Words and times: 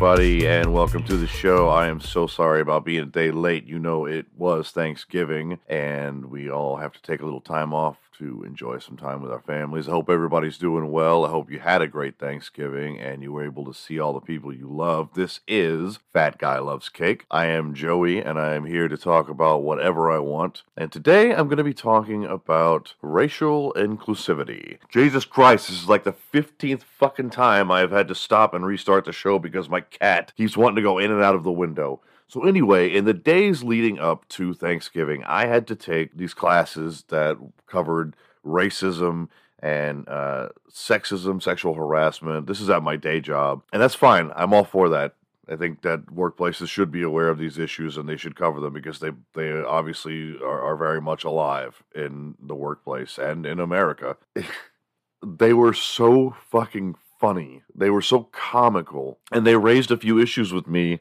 everybody, 0.00 0.46
and 0.46 0.72
welcome 0.72 1.02
to 1.02 1.16
the 1.16 1.26
show. 1.26 1.68
I 1.68 1.88
am 1.88 2.00
so 2.00 2.28
sorry 2.28 2.60
about 2.60 2.84
being 2.84 3.02
a 3.02 3.06
day 3.06 3.32
late. 3.32 3.66
You 3.66 3.80
know, 3.80 4.06
it 4.06 4.26
was 4.36 4.70
Thanksgiving, 4.70 5.58
and 5.68 6.26
we 6.26 6.48
all 6.48 6.76
have 6.76 6.92
to 6.92 7.02
take 7.02 7.20
a 7.20 7.24
little 7.24 7.40
time 7.40 7.74
off 7.74 7.96
to 8.18 8.42
enjoy 8.44 8.78
some 8.78 8.96
time 8.96 9.22
with 9.22 9.30
our 9.30 9.40
families. 9.40 9.88
I 9.88 9.92
hope 9.92 10.10
everybody's 10.10 10.58
doing 10.58 10.90
well. 10.90 11.24
I 11.24 11.30
hope 11.30 11.50
you 11.50 11.60
had 11.60 11.82
a 11.82 11.86
great 11.86 12.18
Thanksgiving 12.18 12.98
and 12.98 13.22
you 13.22 13.32
were 13.32 13.44
able 13.44 13.64
to 13.66 13.74
see 13.74 14.00
all 14.00 14.12
the 14.12 14.20
people 14.20 14.52
you 14.52 14.68
love. 14.68 15.10
This 15.14 15.40
is 15.46 16.00
Fat 16.12 16.38
Guy 16.38 16.58
Loves 16.58 16.88
Cake. 16.88 17.26
I 17.30 17.46
am 17.46 17.74
Joey, 17.74 18.18
and 18.18 18.38
I 18.38 18.54
am 18.54 18.64
here 18.64 18.88
to 18.88 18.96
talk 18.96 19.28
about 19.28 19.62
whatever 19.62 20.10
I 20.10 20.18
want. 20.18 20.62
And 20.76 20.90
today 20.90 21.32
I'm 21.32 21.46
going 21.46 21.58
to 21.58 21.64
be 21.64 21.74
talking 21.74 22.24
about 22.24 22.94
racial 23.02 23.72
inclusivity. 23.74 24.78
Jesus 24.88 25.24
Christ, 25.24 25.68
this 25.68 25.82
is 25.82 25.88
like 25.88 26.04
the 26.04 26.14
15th 26.32 26.82
fucking 26.82 27.30
time 27.30 27.70
I've 27.70 27.92
had 27.92 28.08
to 28.08 28.14
stop 28.14 28.52
and 28.52 28.66
restart 28.66 29.04
the 29.04 29.12
show 29.12 29.38
because 29.38 29.68
my 29.68 29.80
cat 29.82 30.32
keeps 30.36 30.56
wanting 30.56 30.76
to 30.76 30.82
go 30.82 30.98
in 30.98 31.12
and 31.12 31.22
out 31.22 31.34
of 31.36 31.44
the 31.44 31.52
window. 31.52 32.00
So, 32.28 32.44
anyway, 32.44 32.94
in 32.94 33.06
the 33.06 33.14
days 33.14 33.62
leading 33.62 33.98
up 33.98 34.28
to 34.30 34.52
Thanksgiving, 34.52 35.24
I 35.24 35.46
had 35.46 35.66
to 35.68 35.76
take 35.76 36.16
these 36.16 36.34
classes 36.34 37.04
that 37.08 37.38
covered 37.66 38.14
racism 38.44 39.28
and 39.60 40.06
uh, 40.08 40.50
sexism, 40.70 41.42
sexual 41.42 41.74
harassment. 41.74 42.46
This 42.46 42.60
is 42.60 42.68
at 42.68 42.82
my 42.82 42.96
day 42.96 43.20
job, 43.20 43.62
and 43.72 43.80
that's 43.80 43.94
fine. 43.94 44.30
I'm 44.36 44.52
all 44.52 44.64
for 44.64 44.90
that. 44.90 45.14
I 45.50 45.56
think 45.56 45.80
that 45.82 46.06
workplaces 46.06 46.68
should 46.68 46.92
be 46.92 47.02
aware 47.02 47.30
of 47.30 47.38
these 47.38 47.56
issues 47.56 47.96
and 47.96 48.06
they 48.06 48.18
should 48.18 48.36
cover 48.36 48.60
them 48.60 48.74
because 48.74 49.00
they 49.00 49.12
they 49.32 49.50
obviously 49.50 50.36
are, 50.42 50.60
are 50.60 50.76
very 50.76 51.00
much 51.00 51.24
alive 51.24 51.82
in 51.94 52.34
the 52.38 52.54
workplace 52.54 53.16
and 53.16 53.46
in 53.46 53.58
America. 53.58 54.18
they 55.26 55.54
were 55.54 55.72
so 55.72 56.36
fucking 56.50 56.96
funny. 57.18 57.62
They 57.74 57.88
were 57.88 58.02
so 58.02 58.24
comical, 58.24 59.18
and 59.32 59.46
they 59.46 59.56
raised 59.56 59.90
a 59.90 59.96
few 59.96 60.20
issues 60.20 60.52
with 60.52 60.66
me 60.66 61.00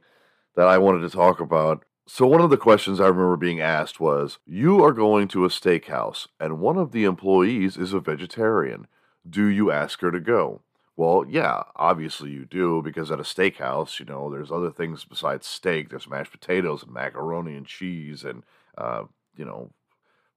that 0.57 0.67
I 0.67 0.79
wanted 0.79 1.01
to 1.01 1.15
talk 1.15 1.39
about. 1.39 1.85
So, 2.07 2.25
one 2.25 2.41
of 2.41 2.49
the 2.49 2.57
questions 2.57 2.99
I 2.99 3.07
remember 3.07 3.37
being 3.37 3.61
asked 3.61 3.99
was 3.99 4.39
You 4.45 4.83
are 4.83 4.91
going 4.91 5.29
to 5.29 5.45
a 5.45 5.49
steakhouse, 5.49 6.27
and 6.39 6.59
one 6.59 6.77
of 6.77 6.91
the 6.91 7.05
employees 7.05 7.77
is 7.77 7.93
a 7.93 7.99
vegetarian. 8.01 8.87
Do 9.29 9.45
you 9.45 9.71
ask 9.71 10.01
her 10.01 10.11
to 10.11 10.19
go? 10.19 10.61
Well, 10.95 11.25
yeah, 11.29 11.63
obviously 11.75 12.31
you 12.31 12.45
do, 12.45 12.81
because 12.81 13.11
at 13.11 13.19
a 13.19 13.23
steakhouse, 13.23 13.99
you 13.99 14.05
know, 14.05 14.31
there's 14.31 14.51
other 14.51 14.71
things 14.71 15.05
besides 15.05 15.45
steak. 15.45 15.89
There's 15.89 16.09
mashed 16.09 16.31
potatoes 16.31 16.81
and 16.81 16.91
macaroni 16.91 17.55
and 17.55 17.67
cheese 17.67 18.23
and, 18.23 18.41
uh, 18.77 19.03
you 19.35 19.45
know, 19.45 19.69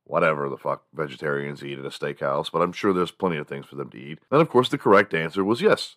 whatever 0.04 0.50
the 0.50 0.58
fuck 0.58 0.82
vegetarians 0.92 1.64
eat 1.64 1.78
at 1.78 1.86
a 1.86 1.88
steakhouse, 1.88 2.52
but 2.52 2.60
I'm 2.60 2.72
sure 2.72 2.92
there's 2.92 3.10
plenty 3.10 3.38
of 3.38 3.48
things 3.48 3.66
for 3.66 3.76
them 3.76 3.88
to 3.90 3.98
eat. 3.98 4.18
And 4.30 4.42
of 4.42 4.50
course, 4.50 4.68
the 4.68 4.76
correct 4.76 5.14
answer 5.14 5.42
was 5.44 5.62
yes, 5.62 5.96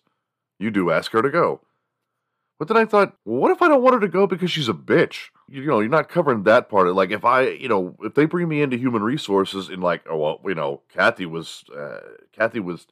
you 0.58 0.70
do 0.70 0.90
ask 0.90 1.12
her 1.12 1.20
to 1.20 1.30
go. 1.30 1.60
But 2.58 2.68
then 2.68 2.76
I 2.76 2.84
thought, 2.84 3.16
well, 3.24 3.40
what 3.40 3.50
if 3.50 3.62
I 3.62 3.68
don't 3.68 3.82
want 3.82 3.94
her 3.94 4.00
to 4.00 4.08
go 4.08 4.26
because 4.26 4.50
she's 4.50 4.68
a 4.68 4.74
bitch? 4.74 5.30
You 5.48 5.64
know, 5.66 5.80
you're 5.80 5.88
not 5.88 6.08
covering 6.08 6.44
that 6.44 6.68
part. 6.68 6.92
Like, 6.94 7.10
if 7.10 7.24
I, 7.24 7.48
you 7.48 7.68
know, 7.68 7.96
if 8.00 8.14
they 8.14 8.26
bring 8.26 8.48
me 8.48 8.62
into 8.62 8.76
human 8.76 9.02
resources 9.02 9.68
and 9.68 9.82
like, 9.82 10.02
oh 10.08 10.16
well, 10.16 10.40
you 10.44 10.54
know, 10.54 10.82
Kathy 10.92 11.26
was, 11.26 11.64
uh, 11.76 12.00
Kathy 12.32 12.60
was 12.60 12.86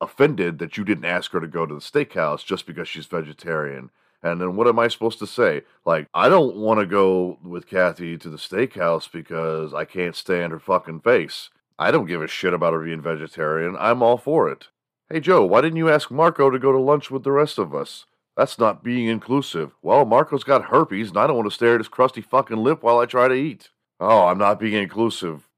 offended 0.00 0.58
that 0.58 0.76
you 0.76 0.84
didn't 0.84 1.04
ask 1.04 1.30
her 1.32 1.40
to 1.40 1.46
go 1.46 1.64
to 1.64 1.74
the 1.74 1.80
steakhouse 1.80 2.44
just 2.44 2.66
because 2.66 2.88
she's 2.88 3.06
vegetarian. 3.06 3.90
And 4.22 4.40
then 4.40 4.56
what 4.56 4.66
am 4.66 4.78
I 4.78 4.88
supposed 4.88 5.18
to 5.18 5.26
say? 5.26 5.62
Like, 5.84 6.08
I 6.14 6.28
don't 6.28 6.56
want 6.56 6.80
to 6.80 6.86
go 6.86 7.38
with 7.42 7.66
Kathy 7.66 8.16
to 8.18 8.30
the 8.30 8.38
steakhouse 8.38 9.10
because 9.10 9.74
I 9.74 9.84
can't 9.84 10.16
stand 10.16 10.52
her 10.52 10.58
fucking 10.58 11.00
face. 11.00 11.50
I 11.78 11.90
don't 11.90 12.06
give 12.06 12.22
a 12.22 12.26
shit 12.26 12.54
about 12.54 12.72
her 12.72 12.84
being 12.84 13.02
vegetarian. 13.02 13.76
I'm 13.78 14.02
all 14.02 14.16
for 14.16 14.48
it. 14.48 14.68
Hey, 15.10 15.20
Joe, 15.20 15.44
why 15.44 15.60
didn't 15.60 15.76
you 15.76 15.90
ask 15.90 16.10
Marco 16.10 16.48
to 16.48 16.58
go 16.58 16.72
to 16.72 16.78
lunch 16.78 17.10
with 17.10 17.22
the 17.22 17.32
rest 17.32 17.58
of 17.58 17.74
us? 17.74 18.06
That's 18.36 18.58
not 18.58 18.82
being 18.82 19.06
inclusive. 19.06 19.72
Well, 19.82 20.04
Marco's 20.04 20.44
got 20.44 20.64
herpes, 20.64 21.10
and 21.10 21.18
I 21.18 21.26
don't 21.26 21.36
want 21.36 21.48
to 21.48 21.54
stare 21.54 21.74
at 21.74 21.80
his 21.80 21.88
crusty 21.88 22.20
fucking 22.20 22.56
lip 22.56 22.82
while 22.82 22.98
I 22.98 23.06
try 23.06 23.28
to 23.28 23.34
eat. 23.34 23.70
Oh, 24.00 24.26
I'm 24.26 24.38
not 24.38 24.58
being 24.58 24.74
inclusive. 24.74 25.48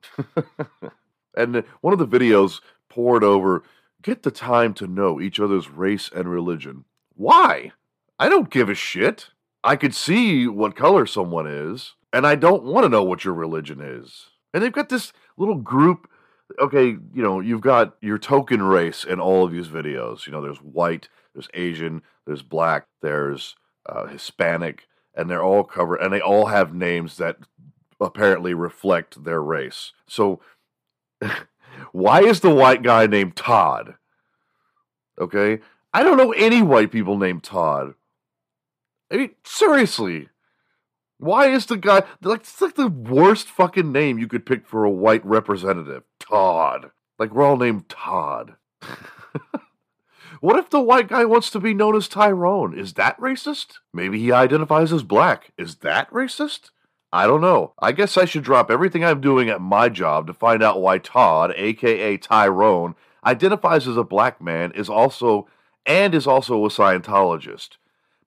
and 1.36 1.65
one 1.81 1.92
of 1.92 1.98
the 1.98 2.06
videos 2.06 2.60
poured 2.88 3.25
over 3.25 3.62
get 4.03 4.22
the 4.22 4.31
time 4.31 4.75
to 4.75 4.86
know 4.86 5.20
each 5.20 5.41
other's 5.41 5.70
race 5.70 6.10
and 6.15 6.31
religion. 6.31 6.84
Why? 7.15 7.72
I 8.19 8.28
don't 8.28 8.50
give 8.50 8.69
a 8.69 8.75
shit. 8.75 9.31
I 9.65 9.75
could 9.76 9.94
see 9.94 10.47
what 10.47 10.76
color 10.76 11.06
someone 11.06 11.47
is, 11.47 11.94
and 12.12 12.26
I 12.26 12.34
don't 12.36 12.62
want 12.62 12.84
to 12.84 12.88
know 12.88 13.03
what 13.03 13.25
your 13.25 13.34
religion 13.34 13.81
is. 13.81 14.26
And 14.54 14.62
they've 14.62 14.70
got 14.72 14.91
this 14.91 15.12
little 15.36 15.56
group. 15.56 16.09
Okay, 16.61 16.97
you 17.12 17.23
know, 17.23 17.41
you've 17.41 17.61
got 17.61 17.97
your 18.01 18.19
token 18.19 18.62
race 18.62 19.05
in 19.05 19.21
all 19.21 19.45
of 19.45 19.53
these 19.53 19.69
videos. 19.69 20.27
You 20.27 20.33
know, 20.33 20.41
there's 20.41 20.59
white, 20.59 21.09
there's 21.34 21.49
Asian, 21.55 22.03
there's 22.27 22.43
black, 22.43 22.87
there's 23.03 23.57
uh, 23.89 24.07
Hispanic, 24.07 24.87
and 25.15 25.29
they're 25.29 25.43
all 25.43 25.65
covered, 25.65 26.01
and 26.01 26.12
they 26.12 26.21
all 26.21 26.47
have 26.47 26.75
names 26.75 27.17
that 27.17 27.39
apparently 28.01 28.55
reflect 28.55 29.25
their 29.25 29.43
race. 29.43 29.93
So, 30.07 30.41
why 31.93 32.23
is 32.23 32.41
the 32.41 32.55
white 32.55 32.83
guy 32.83 33.07
named 33.07 33.37
Todd? 33.37 33.95
Okay, 35.19 35.61
I 35.93 36.03
don't 36.03 36.19
know 36.19 36.33
any 36.33 36.63
white 36.63 36.93
people 36.93 37.17
named 37.17 37.43
Todd. 37.43 37.95
I 39.11 39.17
mean, 39.17 39.31
seriously. 39.45 40.28
Why 41.19 41.49
is 41.49 41.67
the 41.67 41.78
guy 41.78 42.03
like 42.23 42.41
it's 42.41 42.61
like 42.61 42.75
the 42.75 42.89
worst 42.89 43.49
fucking 43.49 43.91
name 43.91 44.19
you 44.19 44.28
could 44.28 44.45
pick 44.45 44.67
for 44.67 44.84
a 44.84 44.91
white 44.91 45.25
representative? 45.25 46.03
Todd. 46.28 46.91
Like 47.19 47.32
we're 47.34 47.44
all 47.44 47.56
named 47.56 47.88
Todd. 47.88 48.56
What 50.41 50.59
if 50.59 50.69
the 50.69 50.81
white 50.81 51.09
guy 51.09 51.25
wants 51.25 51.50
to 51.50 51.60
be 51.60 51.72
known 51.72 51.97
as 51.97 52.09
Tyrone? 52.09 52.78
Is 52.78 52.94
that 52.94 53.19
racist? 53.19 53.78
Maybe 53.92 54.19
he 54.19 54.32
identifies 54.32 54.92
as 54.92 55.03
black. 55.03 55.53
Is 55.56 55.76
that 55.76 56.10
racist? 56.10 56.70
I 57.12 57.26
don't 57.26 57.41
know. 57.41 57.72
I 57.78 57.92
guess 57.92 58.16
I 58.19 58.26
should 58.26 58.44
drop 58.44 58.70
everything 58.70 59.04
I'm 59.04 59.20
doing 59.20 59.48
at 59.48 59.60
my 59.60 59.88
job 59.88 60.26
to 60.26 60.34
find 60.34 60.62
out 60.62 60.82
why 60.82 60.98
Todd, 60.98 61.54
aka 61.56 62.16
Tyrone, 62.19 62.94
identifies 63.25 63.88
as 63.88 63.97
a 63.97 64.04
black 64.04 64.41
man 64.41 64.72
is 64.72 64.91
also 64.91 65.48
and 65.86 66.15
is 66.15 66.26
also 66.26 66.65
a 66.65 66.69
Scientologist. 66.69 67.70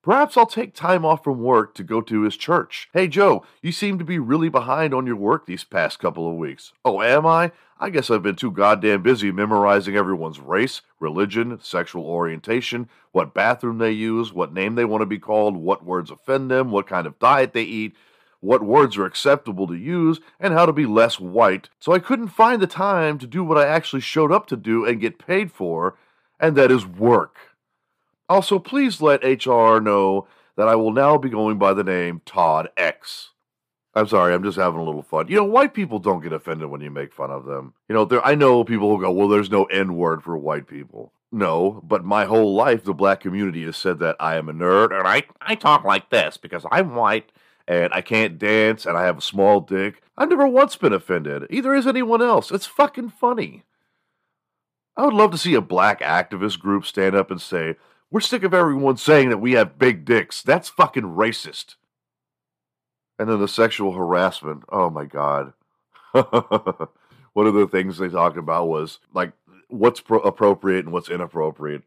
Perhaps 0.02 0.38
I'll 0.38 0.46
take 0.46 0.74
time 0.74 1.04
off 1.04 1.26
from 1.26 1.42
work 1.42 1.76
to 1.76 1.84
go 1.84 2.00
to 2.00 2.22
his 2.22 2.38
church. 2.38 2.90
Hey, 2.94 3.10
Joe, 3.10 3.44
you 3.62 3.74
seem 3.74 4.00
to 4.00 4.06
be 4.06 4.18
really 4.18 4.48
behind 4.48 4.94
on 4.94 5.06
your 5.06 5.18
work 5.18 5.46
these 5.46 5.66
past 5.66 6.00
couple 6.00 6.30
of 6.30 6.38
weeks. 6.38 6.72
Oh, 6.86 7.02
am 7.02 7.26
I? 7.26 7.52
I 7.82 7.90
guess 7.90 8.10
I've 8.10 8.24
been 8.24 8.38
too 8.38 8.52
goddamn 8.52 9.04
busy 9.04 9.30
memorizing 9.32 9.98
everyone's 9.98 10.40
race, 10.40 10.82
religion, 11.02 11.60
sexual 11.62 12.06
orientation, 12.06 12.88
what 13.12 13.34
bathroom 13.34 13.78
they 13.78 13.92
use, 13.92 14.32
what 14.32 14.54
name 14.54 14.76
they 14.76 14.86
want 14.86 15.02
to 15.02 15.06
be 15.06 15.20
called, 15.20 15.58
what 15.58 15.84
words 15.84 16.12
offend 16.12 16.50
them, 16.50 16.72
what 16.72 16.88
kind 16.88 17.06
of 17.06 17.20
diet 17.20 17.52
they 17.52 17.64
eat, 17.64 17.94
what 18.40 18.64
words 18.64 18.96
are 18.96 19.06
acceptable 19.06 19.68
to 19.68 19.76
use, 19.76 20.22
and 20.40 20.54
how 20.54 20.66
to 20.66 20.72
be 20.72 20.86
less 20.86 21.20
white. 21.20 21.70
So 21.80 21.92
I 21.92 22.00
couldn't 22.00 22.30
find 22.30 22.62
the 22.62 22.68
time 22.68 23.18
to 23.20 23.28
do 23.28 23.44
what 23.44 23.58
I 23.58 23.68
actually 23.68 24.02
showed 24.02 24.32
up 24.32 24.48
to 24.48 24.56
do 24.56 24.86
and 24.86 25.02
get 25.02 25.20
paid 25.20 25.52
for, 25.52 25.98
and 26.40 26.56
that 26.56 26.72
is 26.72 26.86
work. 26.86 27.38
Also, 28.30 28.60
please 28.60 29.02
let 29.02 29.24
HR 29.24 29.80
know 29.80 30.28
that 30.56 30.68
I 30.68 30.76
will 30.76 30.94
now 30.94 31.18
be 31.18 31.30
going 31.30 31.58
by 31.58 31.74
the 31.74 31.84
name 31.84 32.22
Todd 32.26 32.70
X. 32.78 33.32
I'm 33.96 34.08
sorry, 34.08 34.34
I'm 34.34 34.44
just 34.44 34.58
having 34.58 34.80
a 34.80 34.84
little 34.84 35.02
fun. 35.02 35.28
You 35.28 35.38
know, 35.38 35.46
white 35.46 35.74
people 35.74 35.98
don't 35.98 36.22
get 36.22 36.32
offended 36.32 36.70
when 36.70 36.82
you 36.82 36.92
make 36.92 37.12
fun 37.12 37.32
of 37.32 37.46
them. 37.46 37.74
You 37.90 37.96
know, 37.96 38.06
there 38.06 38.26
I 38.26 38.36
know 38.36 38.64
people 38.64 38.96
who 38.96 39.02
go, 39.02 39.12
"Well, 39.12 39.28
there's 39.28 39.50
no 39.50 39.66
N 39.66 39.96
word 39.96 40.24
for 40.24 40.38
white 40.38 40.68
people." 40.68 41.12
No, 41.32 41.82
but 41.84 42.06
my 42.06 42.26
whole 42.26 42.56
life 42.56 42.84
the 42.84 42.94
black 42.94 43.20
community 43.20 43.64
has 43.66 43.78
said 43.78 44.00
that 44.00 44.16
I 44.20 44.36
am 44.38 44.48
a 44.48 44.54
nerd 44.54 44.98
and 44.98 45.08
I 45.08 45.24
I 45.42 45.56
talk 45.56 45.84
like 45.84 46.10
this 46.10 46.38
because 46.38 46.66
I'm 46.72 46.96
white 46.96 47.32
and 47.68 47.94
I 47.94 48.02
can't 48.02 48.40
dance 48.40 48.86
and 48.86 48.98
I 48.98 49.06
have 49.06 49.18
a 49.18 49.22
small 49.22 49.60
dick. 49.62 50.02
I've 50.18 50.30
never 50.30 50.48
once 50.48 50.76
been 50.76 50.94
offended. 50.94 51.48
Either 51.50 51.74
is 51.74 51.88
anyone 51.88 52.22
else. 52.22 52.52
It's 52.52 52.66
fucking 52.66 53.10
funny. 53.10 53.64
I 54.98 55.06
would 55.06 55.14
love 55.14 55.32
to 55.32 55.38
see 55.38 55.54
a 55.54 55.62
black 55.62 56.02
activist 56.02 56.60
group 56.60 56.86
stand 56.86 57.16
up 57.16 57.32
and 57.32 57.42
say, 57.42 57.76
we're 58.12 58.20
sick 58.20 58.44
of 58.44 58.54
everyone 58.54 58.98
saying 58.98 59.30
that 59.30 59.38
we 59.38 59.54
have 59.54 59.78
big 59.78 60.06
dicks. 60.06 60.42
That's 60.42 60.70
fucking 60.70 61.04
racist. 61.04 61.76
And 63.18 63.30
then 63.30 63.40
the 63.40 63.48
sexual 63.48 63.94
harassment. 63.94 64.64
Oh 64.70 64.90
my 64.90 65.06
God. 65.06 65.54
One 66.14 67.48
of 67.48 67.54
the 67.54 67.68
things 67.68 67.98
they 67.98 68.10
talked 68.10 68.38
about 68.38 68.68
was 68.68 69.00
like 69.14 69.34
what's 69.68 70.02
pro- 70.02 70.20
appropriate 70.22 70.86
and 70.86 70.94
what's 70.94 71.10
inappropriate. 71.10 71.84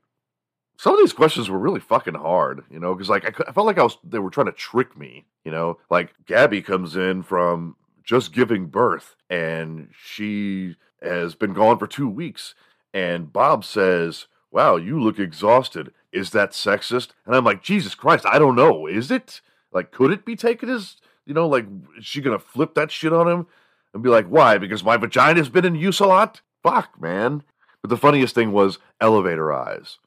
Some 0.77 0.95
of 0.95 1.01
these 1.01 1.13
questions 1.13 1.51
were 1.51 1.59
really 1.59 1.81
fucking 1.81 2.15
hard, 2.15 2.65
you 2.71 2.79
know, 2.79 2.95
because 2.95 3.09
like 3.09 3.25
I, 3.25 3.49
I 3.49 3.53
felt 3.53 3.67
like 3.67 3.79
I 3.79 3.83
was 3.83 3.99
they 4.05 4.19
were 4.19 4.31
trying 4.31 4.47
to 4.47 4.53
trick 4.53 4.97
me, 4.97 5.25
you 5.45 5.51
know. 5.51 5.79
Like 5.91 6.15
Gabby 6.27 6.63
comes 6.63 6.97
in 6.97 7.23
from 7.23 7.77
just 8.05 8.33
giving 8.33 8.67
birth, 8.67 9.17
and 9.29 9.91
she 10.01 10.77
has 11.03 11.35
been 11.35 11.53
gone 11.53 11.79
for 11.79 11.87
two 11.87 12.09
weeks, 12.09 12.55
and 12.95 13.33
Bob 13.33 13.65
says, 13.65 14.27
"Wow, 14.51 14.77
you 14.77 15.01
look 15.01 15.19
exhausted." 15.19 15.93
Is 16.13 16.31
that 16.31 16.53
sexist? 16.53 17.09
And 17.27 17.35
I'm 17.35 17.45
like, 17.45 17.63
Jesus 17.63 17.95
Christ, 17.95 18.27
I 18.27 18.39
don't 18.39 18.57
know. 18.57 18.87
Is 18.87 19.11
it? 19.11 19.41
Like, 19.73 19.91
could 19.91 20.11
it 20.13 20.25
be 20.25 20.37
taken 20.37 20.69
as, 20.69 20.97
you 21.25 21.35
know, 21.35 21.49
like, 21.49 21.67
is 21.99 22.05
she 22.05 22.21
going 22.21 22.39
to 22.39 22.45
flip 22.45 22.75
that 22.75 22.91
shit 22.91 23.13
on 23.13 23.29
him 23.29 23.47
and 23.95 24.03
be 24.03 24.11
like, 24.11 24.27
why? 24.27 24.59
Because 24.59 24.85
my 24.85 24.97
vagina's 24.97 25.49
been 25.49 25.65
in 25.65 25.75
use 25.75 26.01
a 26.01 26.07
lot? 26.07 26.43
Fuck, 26.63 27.01
man. 27.01 27.43
But 27.81 27.89
the 27.89 27.97
funniest 27.97 28.35
thing 28.35 28.53
was 28.53 28.79
elevator 29.01 29.53
eyes. 29.53 29.99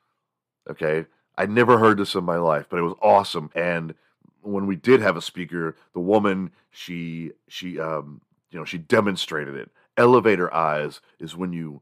Okay. 0.70 1.06
I'd 1.38 1.50
never 1.50 1.80
heard 1.80 1.98
this 1.98 2.16
in 2.16 2.24
my 2.24 2.38
life, 2.38 2.68
but 2.70 2.80
it 2.80 2.84
was 2.84 2.96
awesome. 3.02 3.50
And 3.56 3.94
when 4.42 4.68
we 4.68 4.76
did 4.76 5.02
have 5.02 5.18
a 5.18 5.22
speaker, 5.22 5.76
the 5.94 6.00
woman 6.00 6.52
she 6.70 7.32
she 7.48 7.80
um 7.80 8.22
you 8.52 8.60
know 8.60 8.66
she 8.66 8.78
demonstrated 8.78 9.56
it. 9.56 9.70
Elevator 9.98 10.54
eyes 10.54 11.02
is 11.20 11.36
when 11.36 11.54
you 11.54 11.82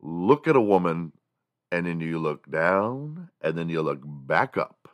look 0.00 0.48
at 0.48 0.56
a 0.56 0.60
woman 0.60 1.12
and 1.70 1.86
then 1.86 2.00
you 2.00 2.18
look 2.18 2.50
down 2.50 3.28
and 3.40 3.56
then 3.56 3.68
you 3.68 3.82
look 3.82 4.00
back 4.02 4.56
up. 4.56 4.88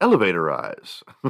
Elevator 0.00 0.50
eyes. 0.50 1.02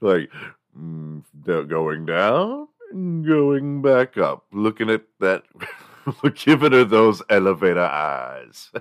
like 0.00 0.30
mm, 0.76 1.22
going 1.44 2.06
down, 2.06 2.68
going 2.92 3.82
back 3.82 4.16
up, 4.16 4.46
looking 4.52 4.90
at 4.90 5.02
that, 5.20 5.44
giving 6.34 6.72
her 6.72 6.84
those 6.84 7.22
elevator 7.28 7.80
eyes. 7.80 8.70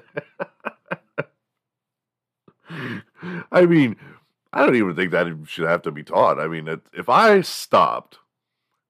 I 3.52 3.66
mean, 3.66 3.96
I 4.54 4.66
don't 4.66 4.76
even 4.76 4.96
think 4.96 5.12
that 5.12 5.28
should 5.46 5.68
have 5.68 5.82
to 5.84 5.92
be 5.92 6.04
taught. 6.04 6.40
I 6.40 6.48
mean, 6.48 6.68
if 6.94 7.10
I 7.10 7.42
stopped 7.42 8.18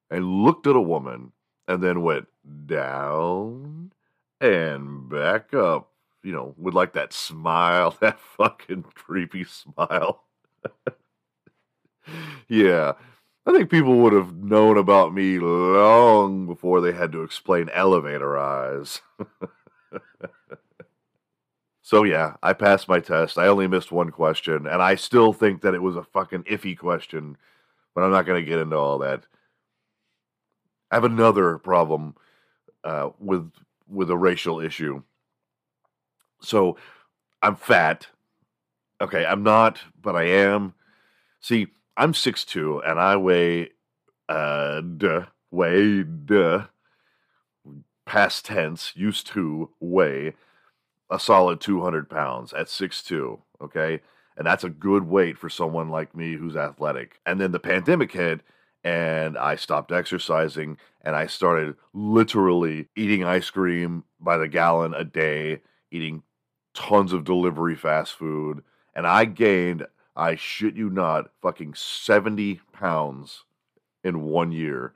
and 0.10 0.44
looked 0.44 0.68
at 0.68 0.76
a 0.76 0.82
woman 0.82 1.32
and 1.68 1.84
then 1.84 2.02
went 2.02 2.28
down 2.66 3.92
and 4.40 5.10
back 5.10 5.54
up, 5.54 5.90
you 6.24 6.32
know, 6.32 6.54
with 6.58 6.74
like 6.74 6.94
that 6.94 7.14
smile, 7.14 7.96
that 8.02 8.20
fucking 8.20 8.84
creepy 8.94 9.44
smile. 9.44 10.24
yeah, 12.48 12.94
I 13.46 13.52
think 13.52 13.70
people 13.70 13.98
would 14.00 14.14
have 14.14 14.36
known 14.36 14.78
about 14.78 15.14
me 15.14 15.40
long 15.40 16.46
before 16.48 16.82
they 16.82 16.92
had 16.92 17.12
to 17.14 17.24
explain 17.24 17.70
elevator 17.70 18.38
eyes. 18.38 19.02
so 21.82 22.04
yeah, 22.04 22.36
I 22.44 22.54
passed 22.54 22.90
my 22.90 23.00
test. 23.00 23.38
I 23.38 23.48
only 23.48 23.68
missed 23.68 23.92
one 23.92 24.12
question, 24.12 24.68
and 24.68 24.82
I 24.82 24.96
still 24.96 25.32
think 25.32 25.62
that 25.62 25.74
it 25.74 25.82
was 25.82 25.96
a 25.96 26.04
fucking 26.04 26.44
iffy 26.44 26.78
question, 26.78 27.38
but 27.96 28.04
I'm 28.04 28.12
not 28.12 28.26
going 28.26 28.44
to 28.44 28.50
get 28.50 28.60
into 28.60 28.76
all 28.76 28.98
that. 29.00 29.24
I 30.92 30.96
have 30.96 31.04
another 31.04 31.58
problem 31.58 32.16
uh, 32.88 33.10
with 33.20 33.52
with 33.90 34.10
a 34.10 34.18
racial 34.18 34.62
issue. 34.62 35.04
So 36.42 36.78
I'm 37.42 37.56
fat. 37.56 38.08
Okay, 39.02 39.26
I'm 39.26 39.44
not, 39.44 39.80
but 40.02 40.16
I 40.16 40.24
am. 40.24 40.74
See, 41.42 41.68
I'm 41.98 42.14
6'2 42.14 42.90
and 42.90 43.00
I 43.00 43.18
weigh 43.18 43.72
uh 44.30 44.82
duh, 44.82 45.26
weigh 45.52 46.04
duh, 46.04 46.66
past 48.06 48.46
tense, 48.46 48.94
used 48.96 49.28
to 49.28 49.70
weigh 49.80 50.34
a 51.10 51.20
solid 51.20 51.62
200 51.62 52.10
pounds 52.10 52.54
at 52.54 52.68
6'2, 52.68 53.40
okay? 53.62 54.02
And 54.38 54.46
that's 54.46 54.64
a 54.64 54.70
good 54.70 55.04
weight 55.04 55.38
for 55.38 55.50
someone 55.50 55.90
like 55.90 56.16
me 56.16 56.36
who's 56.36 56.56
athletic. 56.56 57.20
And 57.26 57.40
then 57.40 57.52
the 57.52 57.60
pandemic 57.60 58.12
hit 58.12 58.42
and 58.88 59.38
I 59.38 59.58
stopped 59.58 59.92
exercising 59.92 60.78
and 61.02 61.14
I 61.14 61.28
started 61.28 61.76
literally 61.94 62.88
eating 62.96 63.26
ice 63.26 63.50
cream 63.50 64.06
by 64.18 64.38
the 64.38 64.48
gallon 64.48 64.94
a 64.94 65.04
day, 65.04 65.60
eating 65.92 66.24
tons 66.74 67.12
of 67.12 67.26
delivery 67.26 67.76
fast 67.76 68.14
food, 68.14 68.64
and 68.96 69.06
I 69.06 69.26
gained, 69.26 69.86
I 70.16 70.36
shit 70.36 70.76
you 70.78 70.90
not, 70.90 71.32
fucking 71.42 71.74
70 71.74 72.62
pounds 72.72 73.44
in 74.06 74.22
one 74.22 74.54
year. 74.54 74.94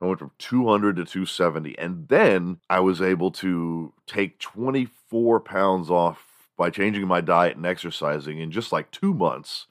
I 0.00 0.06
went 0.06 0.20
from 0.20 0.32
200 0.38 0.96
to 0.96 1.04
270. 1.04 1.78
And 1.78 2.08
then 2.08 2.58
I 2.70 2.80
was 2.80 3.02
able 3.02 3.30
to 3.32 3.92
take 4.06 4.38
24 4.38 5.40
pounds 5.40 5.90
off 5.90 6.48
by 6.56 6.70
changing 6.70 7.06
my 7.06 7.20
diet 7.20 7.56
and 7.58 7.66
exercising 7.66 8.38
in 8.38 8.50
just 8.50 8.72
like 8.72 8.90
two 8.90 9.12
months. 9.12 9.66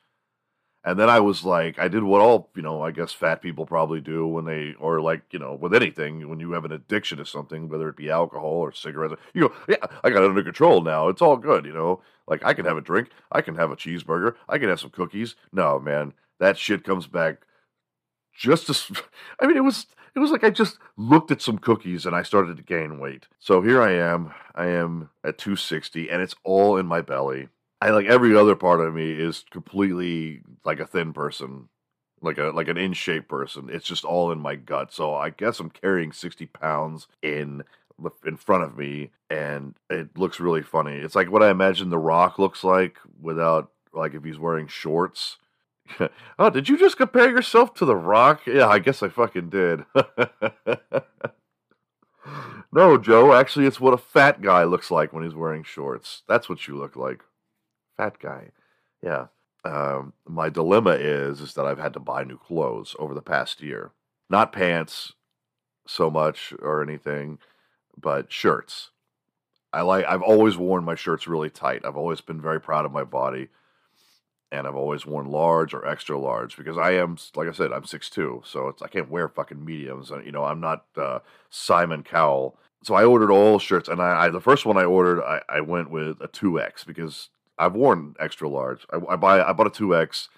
And 0.85 0.99
then 0.99 1.09
I 1.09 1.21
was 1.21 1.45
like, 1.45 1.79
I 1.79 1.87
did 1.87 2.03
what 2.03 2.19
all, 2.19 2.49
you 2.55 2.61
know, 2.61 2.81
I 2.81 2.91
guess 2.91 3.13
fat 3.13 3.41
people 3.41 3.65
probably 3.65 4.01
do 4.01 4.27
when 4.27 4.43
they, 4.43 4.73
or 4.79 4.99
like, 4.99 5.21
you 5.31 5.39
know, 5.39 5.53
with 5.53 5.73
anything, 5.73 6.27
when 6.27 6.41
you 6.41 6.51
have 6.51 6.65
an 6.65 6.73
addiction 6.73 7.19
to 7.19 7.25
something, 7.25 7.69
whether 7.69 7.87
it 7.87 7.95
be 7.95 8.09
alcohol 8.09 8.49
or 8.49 8.73
cigarettes, 8.73 9.15
you 9.33 9.47
go, 9.47 9.55
yeah, 9.69 9.85
I 10.03 10.09
got 10.09 10.23
it 10.23 10.29
under 10.29 10.43
control 10.43 10.81
now. 10.81 11.07
It's 11.07 11.21
all 11.21 11.37
good, 11.37 11.65
you 11.65 11.73
know. 11.73 12.01
Like, 12.27 12.43
I 12.43 12.53
can 12.53 12.65
have 12.65 12.77
a 12.77 12.81
drink, 12.81 13.09
I 13.31 13.41
can 13.41 13.55
have 13.55 13.71
a 13.71 13.77
cheeseburger, 13.77 14.35
I 14.49 14.57
can 14.57 14.69
have 14.69 14.79
some 14.79 14.89
cookies. 14.89 15.35
No, 15.53 15.79
man, 15.79 16.13
that 16.39 16.57
shit 16.57 16.83
comes 16.83 17.07
back 17.07 17.45
just 18.33 18.69
as, 18.69 18.91
I 19.39 19.47
mean, 19.47 19.57
it 19.57 19.63
was, 19.63 19.87
it 20.15 20.19
was 20.19 20.31
like 20.31 20.43
I 20.43 20.49
just 20.49 20.79
looked 20.97 21.31
at 21.31 21.41
some 21.41 21.57
cookies 21.57 22.05
and 22.05 22.15
I 22.15 22.23
started 22.23 22.57
to 22.57 22.63
gain 22.63 22.99
weight. 22.99 23.27
So 23.39 23.61
here 23.61 23.81
I 23.81 23.93
am. 23.93 24.33
I 24.53 24.67
am 24.67 25.09
at 25.23 25.37
260 25.37 26.09
and 26.09 26.21
it's 26.21 26.35
all 26.43 26.77
in 26.77 26.85
my 26.85 27.01
belly. 27.01 27.47
I 27.83 27.89
like 27.89 28.05
every 28.05 28.33
other 28.33 28.55
part 28.55 28.79
of 28.79 28.93
me 28.93 29.11
is 29.11 29.43
completely 29.51 30.39
like 30.63 30.79
a 30.79 30.87
thin 30.87 31.11
person, 31.11 31.67
like 32.21 32.37
a 32.37 32.43
like 32.43 32.69
an 32.69 32.77
in 32.77 32.93
shape 32.93 33.27
person. 33.27 33.69
It's 33.69 33.85
just 33.85 34.05
all 34.05 34.31
in 34.31 34.39
my 34.39 34.55
gut. 34.55 34.93
So 34.93 35.13
I 35.13 35.31
guess 35.31 35.59
I'm 35.59 35.69
carrying 35.69 36.13
sixty 36.13 36.45
pounds 36.45 37.09
in 37.21 37.63
in 38.25 38.37
front 38.37 38.63
of 38.63 38.77
me, 38.77 39.11
and 39.29 39.75
it 39.89 40.17
looks 40.17 40.39
really 40.39 40.61
funny. 40.61 40.95
It's 40.95 41.13
like 41.13 41.29
what 41.29 41.43
I 41.43 41.49
imagine 41.49 41.89
The 41.89 41.97
Rock 41.97 42.39
looks 42.39 42.63
like 42.63 42.99
without 43.21 43.69
like 43.91 44.13
if 44.13 44.23
he's 44.23 44.39
wearing 44.39 44.67
shorts. 44.67 45.35
oh, 46.39 46.49
did 46.49 46.69
you 46.69 46.77
just 46.77 46.95
compare 46.95 47.29
yourself 47.29 47.73
to 47.73 47.83
The 47.83 47.97
Rock? 47.97 48.47
Yeah, 48.47 48.69
I 48.69 48.79
guess 48.79 49.03
I 49.03 49.09
fucking 49.09 49.49
did. 49.49 49.83
no, 52.71 52.97
Joe, 52.97 53.33
actually, 53.33 53.65
it's 53.65 53.81
what 53.81 53.93
a 53.93 53.97
fat 53.97 54.41
guy 54.41 54.63
looks 54.63 54.89
like 54.89 55.11
when 55.11 55.25
he's 55.25 55.35
wearing 55.35 55.63
shorts. 55.63 56.23
That's 56.29 56.47
what 56.47 56.65
you 56.65 56.77
look 56.77 56.95
like 56.95 57.23
fat 57.97 58.19
guy. 58.19 58.49
Yeah. 59.01 59.27
Um, 59.65 60.13
my 60.27 60.49
dilemma 60.49 60.91
is 60.91 61.39
is 61.39 61.53
that 61.53 61.65
I've 61.65 61.79
had 61.79 61.93
to 61.93 61.99
buy 61.99 62.23
new 62.23 62.37
clothes 62.37 62.95
over 62.99 63.13
the 63.13 63.21
past 63.21 63.61
year. 63.61 63.91
Not 64.29 64.51
pants 64.51 65.13
so 65.87 66.09
much 66.09 66.53
or 66.61 66.81
anything, 66.81 67.39
but 67.97 68.31
shirts. 68.31 68.91
I 69.71 69.81
like 69.81 70.05
I've 70.05 70.21
always 70.21 70.57
worn 70.57 70.83
my 70.83 70.95
shirts 70.95 71.27
really 71.27 71.49
tight. 71.49 71.85
I've 71.85 71.97
always 71.97 72.21
been 72.21 72.41
very 72.41 72.59
proud 72.61 72.85
of 72.85 72.91
my 72.91 73.03
body. 73.03 73.49
And 74.51 74.67
I've 74.67 74.75
always 74.75 75.03
worn 75.03 75.25
large 75.25 75.73
or 75.73 75.87
extra 75.87 76.15
large 76.19 76.57
because 76.57 76.77
I 76.77 76.91
am, 76.91 77.17
like 77.35 77.47
I 77.47 77.51
said, 77.53 77.71
I'm 77.71 77.81
6'2", 77.81 78.45
so 78.45 78.67
it's 78.67 78.83
I 78.83 78.87
can't 78.87 79.09
wear 79.09 79.27
fucking 79.27 79.65
mediums. 79.65 80.11
You 80.23 80.31
know, 80.31 80.43
I'm 80.43 80.59
not 80.59 80.85
uh, 80.95 81.19
Simon 81.49 82.03
Cowell. 82.03 82.55
So 82.83 82.93
I 82.93 83.03
ordered 83.03 83.31
all 83.31 83.57
shirts, 83.57 83.89
and 83.89 83.99
I, 83.99 84.25
I 84.25 84.29
the 84.29 84.39
first 84.39 84.63
one 84.67 84.77
I 84.77 84.83
ordered, 84.83 85.23
I, 85.23 85.41
I 85.49 85.61
went 85.61 85.89
with 85.89 86.21
a 86.21 86.27
2X 86.27 86.85
because 86.85 87.29
I've 87.57 87.73
worn 87.75 88.15
extra 88.19 88.49
large. 88.49 88.85
I, 88.91 88.99
I 89.09 89.15
buy 89.15 89.43
I 89.43 89.53
bought 89.53 89.67
a 89.67 89.69
two 89.69 89.95
X, 89.95 90.29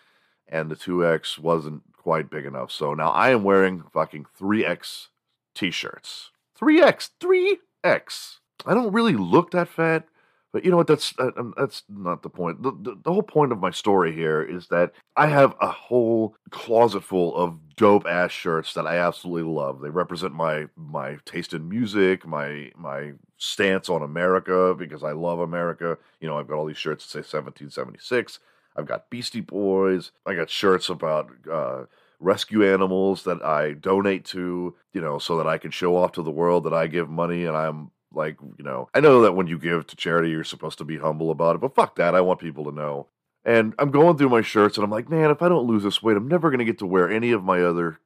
and 0.48 0.70
the 0.70 0.76
two 0.76 1.06
X 1.06 1.40
wasn't 1.40 1.84
quite 1.98 2.30
big 2.30 2.46
enough. 2.46 2.72
So 2.72 2.94
now 2.94 3.10
I 3.10 3.32
am 3.32 3.44
wearing 3.44 3.84
fucking 3.94 4.26
three 4.38 4.66
X 4.66 5.10
t-shirts. 5.56 6.32
Three 6.56 6.82
X, 6.82 7.12
three 7.20 7.58
X. 7.84 8.40
I 8.66 8.74
don't 8.74 8.94
really 8.94 9.14
look 9.14 9.52
that 9.52 9.68
fat, 9.68 10.08
but 10.54 10.64
you 10.64 10.72
know 10.72 10.78
what? 10.78 10.88
That's 10.88 11.14
uh, 11.20 11.32
that's 11.58 11.84
not 11.90 12.24
the 12.24 12.30
point. 12.30 12.64
The, 12.64 12.72
the, 12.72 12.96
the 13.04 13.12
whole 13.12 13.24
point 13.24 13.52
of 13.52 13.60
my 13.60 13.72
story 13.72 14.14
here 14.14 14.42
is 14.42 14.68
that 14.68 14.94
I 15.16 15.28
have 15.28 15.56
a 15.60 15.70
whole 15.70 16.36
closet 16.52 17.04
full 17.04 17.36
of 17.36 17.76
dope 17.76 18.06
ass 18.06 18.32
shirts 18.32 18.74
that 18.74 18.88
I 18.88 18.98
absolutely 18.98 19.52
love. 19.52 19.82
They 19.82 19.90
represent 19.90 20.34
my 20.34 20.68
my 20.78 21.18
taste 21.26 21.54
in 21.54 21.68
music, 21.68 22.26
my 22.26 22.72
my 22.78 23.14
stance 23.38 23.90
on 23.90 24.02
America 24.02 24.76
because 24.78 25.04
I 25.04 25.12
love 25.12 25.40
America. 25.40 25.98
You 26.20 26.28
know, 26.28 26.38
I've 26.38 26.48
got 26.48 26.56
all 26.56 26.66
these 26.66 26.78
shirts 26.78 27.06
that 27.06 27.12
say 27.12 27.38
1776. 27.38 28.40
I've 28.76 28.86
got 28.86 29.10
Beastie 29.10 29.42
Boys. 29.42 30.12
I 30.26 30.36
got 30.36 30.50
shirts 30.50 30.90
about 30.90 31.30
uh, 31.52 31.84
rescue 32.20 32.66
animals 32.66 33.24
that 33.24 33.44
I 33.44 33.74
donate 33.74 34.26
to, 34.26 34.76
you 34.94 35.02
know, 35.02 35.20
so 35.20 35.38
that 35.38 35.48
I 35.48 35.58
can 35.58 35.72
show 35.72 35.96
off 35.96 36.14
to 36.14 36.24
the 36.24 36.32
world 36.32 36.64
that 36.66 36.74
I 36.74 36.88
give 36.88 37.10
money 37.10 37.46
and 37.46 37.56
I'm 37.56 37.92
like, 38.14 38.38
you 38.58 38.64
know, 38.64 38.90
I 38.94 39.00
know 39.00 39.22
that 39.22 39.34
when 39.34 39.48
you 39.48 39.60
give 39.60 39.88
to 39.88 39.96
charity, 39.96 40.30
you're 40.30 40.44
supposed 40.44 40.78
to 40.78 40.86
be 40.86 40.98
humble 40.98 41.32
about 41.32 41.56
it, 41.56 41.62
but 41.62 41.76
fuck 41.76 41.96
that. 41.98 42.16
I 42.16 42.22
want 42.22 42.40
people 42.40 42.66
to 42.66 42.72
know. 42.72 43.08
And 43.44 43.76
I'm 43.78 43.92
going 43.92 44.18
through 44.18 44.30
my 44.30 44.42
shirts 44.42 44.78
and 44.78 44.84
I'm 44.84 44.92
like, 44.92 45.10
man, 45.10 45.30
if 45.30 45.42
I 45.42 45.50
don't 45.50 45.68
lose 45.68 45.84
this 45.84 46.02
weight, 46.02 46.18
I'm 46.18 46.28
never 46.28 46.50
going 46.50 46.60
to 46.60 46.66
get 46.66 46.80
to 46.80 46.86
wear 46.86 47.10
any 47.10 47.32
of 47.32 47.44
my 47.44 47.62
other, 47.62 48.00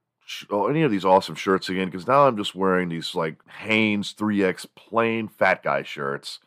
oh, 0.49 0.67
any 0.67 0.83
of 0.83 0.91
these 0.91 1.05
awesome 1.05 1.35
shirts 1.35 1.69
again 1.69 1.89
because 1.89 2.07
now 2.07 2.27
I'm 2.27 2.37
just 2.37 2.55
wearing 2.55 2.89
these 2.89 3.15
like 3.15 3.35
Hanes 3.47 4.13
3X 4.13 4.67
plain 4.75 5.27
fat 5.27 5.63
guy 5.63 5.83
shirts 5.83 6.39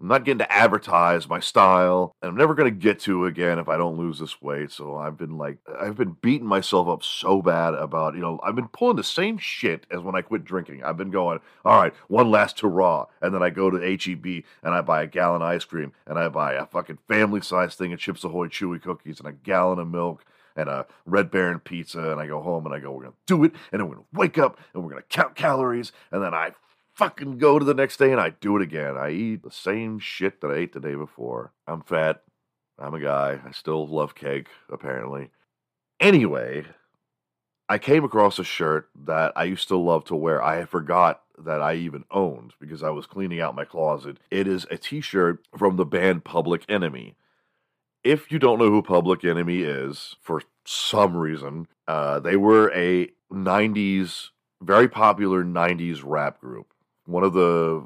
I'm 0.00 0.06
not 0.06 0.24
getting 0.24 0.38
to 0.38 0.52
advertise 0.52 1.28
my 1.28 1.40
style, 1.40 2.14
and 2.22 2.28
I'm 2.28 2.36
never 2.36 2.54
going 2.54 2.72
to 2.72 2.80
get 2.80 3.00
to 3.00 3.26
again 3.26 3.58
if 3.58 3.68
I 3.68 3.76
don't 3.76 3.98
lose 3.98 4.20
this 4.20 4.40
weight. 4.40 4.70
So 4.70 4.96
I've 4.96 5.16
been 5.16 5.36
like, 5.36 5.58
I've 5.80 5.96
been 5.96 6.16
beating 6.20 6.46
myself 6.46 6.86
up 6.86 7.02
so 7.02 7.42
bad 7.42 7.74
about, 7.74 8.14
you 8.14 8.20
know, 8.20 8.38
I've 8.44 8.54
been 8.54 8.68
pulling 8.68 8.94
the 8.94 9.02
same 9.02 9.38
shit 9.38 9.86
as 9.90 10.00
when 10.00 10.14
I 10.14 10.22
quit 10.22 10.44
drinking. 10.44 10.84
I've 10.84 10.96
been 10.96 11.10
going, 11.10 11.40
all 11.64 11.80
right, 11.80 11.92
one 12.06 12.30
last 12.30 12.60
hurrah. 12.60 13.06
And 13.20 13.34
then 13.34 13.42
I 13.42 13.50
go 13.50 13.70
to 13.70 13.78
HEB 13.78 14.44
and 14.62 14.72
I 14.72 14.82
buy 14.82 15.02
a 15.02 15.08
gallon 15.08 15.42
ice 15.42 15.64
cream 15.64 15.92
and 16.06 16.16
I 16.16 16.28
buy 16.28 16.52
a 16.52 16.66
fucking 16.66 16.98
family 17.08 17.40
size 17.40 17.74
thing 17.74 17.92
of 17.92 17.98
Chips 17.98 18.22
Ahoy 18.22 18.46
Chewy 18.46 18.80
cookies 18.80 19.18
and 19.18 19.28
a 19.28 19.32
gallon 19.32 19.80
of 19.80 19.88
milk 19.88 20.24
and 20.58 20.68
a 20.68 20.86
Red 21.06 21.30
Baron 21.30 21.60
pizza. 21.60 22.10
And 22.10 22.20
I 22.20 22.26
go 22.26 22.42
home 22.42 22.66
and 22.66 22.74
I 22.74 22.80
go, 22.80 22.90
we're 22.92 23.04
to 23.04 23.14
do 23.26 23.44
it. 23.44 23.52
And 23.72 23.80
then 23.80 23.88
we're 23.88 23.96
to 23.96 24.04
wake 24.12 24.36
up 24.36 24.58
and 24.74 24.84
we're 24.84 24.94
to 24.94 25.02
count 25.02 25.36
calories. 25.36 25.92
And 26.10 26.22
then 26.22 26.34
I 26.34 26.52
fucking 26.94 27.38
go 27.38 27.58
to 27.58 27.64
the 27.64 27.74
next 27.74 27.98
day 27.98 28.10
and 28.10 28.20
I 28.20 28.30
do 28.30 28.56
it 28.56 28.62
again. 28.62 28.96
I 28.96 29.10
eat 29.10 29.44
the 29.44 29.52
same 29.52 30.00
shit 30.00 30.40
that 30.40 30.48
I 30.48 30.56
ate 30.56 30.72
the 30.72 30.80
day 30.80 30.96
before. 30.96 31.52
I'm 31.66 31.82
fat. 31.82 32.22
I'm 32.78 32.94
a 32.94 33.00
guy. 33.00 33.40
I 33.46 33.52
still 33.52 33.86
love 33.86 34.14
cake, 34.14 34.48
apparently. 34.70 35.30
Anyway, 36.00 36.64
I 37.68 37.78
came 37.78 38.04
across 38.04 38.38
a 38.38 38.44
shirt 38.44 38.88
that 39.04 39.32
I 39.36 39.44
used 39.44 39.68
to 39.68 39.76
love 39.76 40.04
to 40.06 40.16
wear. 40.16 40.42
I 40.42 40.64
forgot 40.64 41.22
that 41.44 41.60
I 41.60 41.74
even 41.74 42.04
owned 42.10 42.54
because 42.60 42.82
I 42.82 42.90
was 42.90 43.06
cleaning 43.06 43.40
out 43.40 43.54
my 43.54 43.64
closet. 43.64 44.18
It 44.30 44.48
is 44.48 44.66
a 44.70 44.78
t 44.78 45.00
shirt 45.00 45.40
from 45.56 45.76
the 45.76 45.84
band 45.84 46.24
Public 46.24 46.64
Enemy. 46.68 47.14
If 48.08 48.32
you 48.32 48.38
don't 48.38 48.58
know 48.58 48.70
who 48.70 48.80
Public 48.80 49.22
Enemy 49.22 49.58
is, 49.60 50.16
for 50.22 50.40
some 50.64 51.14
reason, 51.14 51.68
uh, 51.86 52.20
they 52.20 52.36
were 52.36 52.72
a 52.74 53.10
90s, 53.30 54.30
very 54.62 54.88
popular 54.88 55.44
90s 55.44 56.00
rap 56.02 56.40
group. 56.40 56.72
One 57.04 57.22
of 57.22 57.34
the 57.34 57.84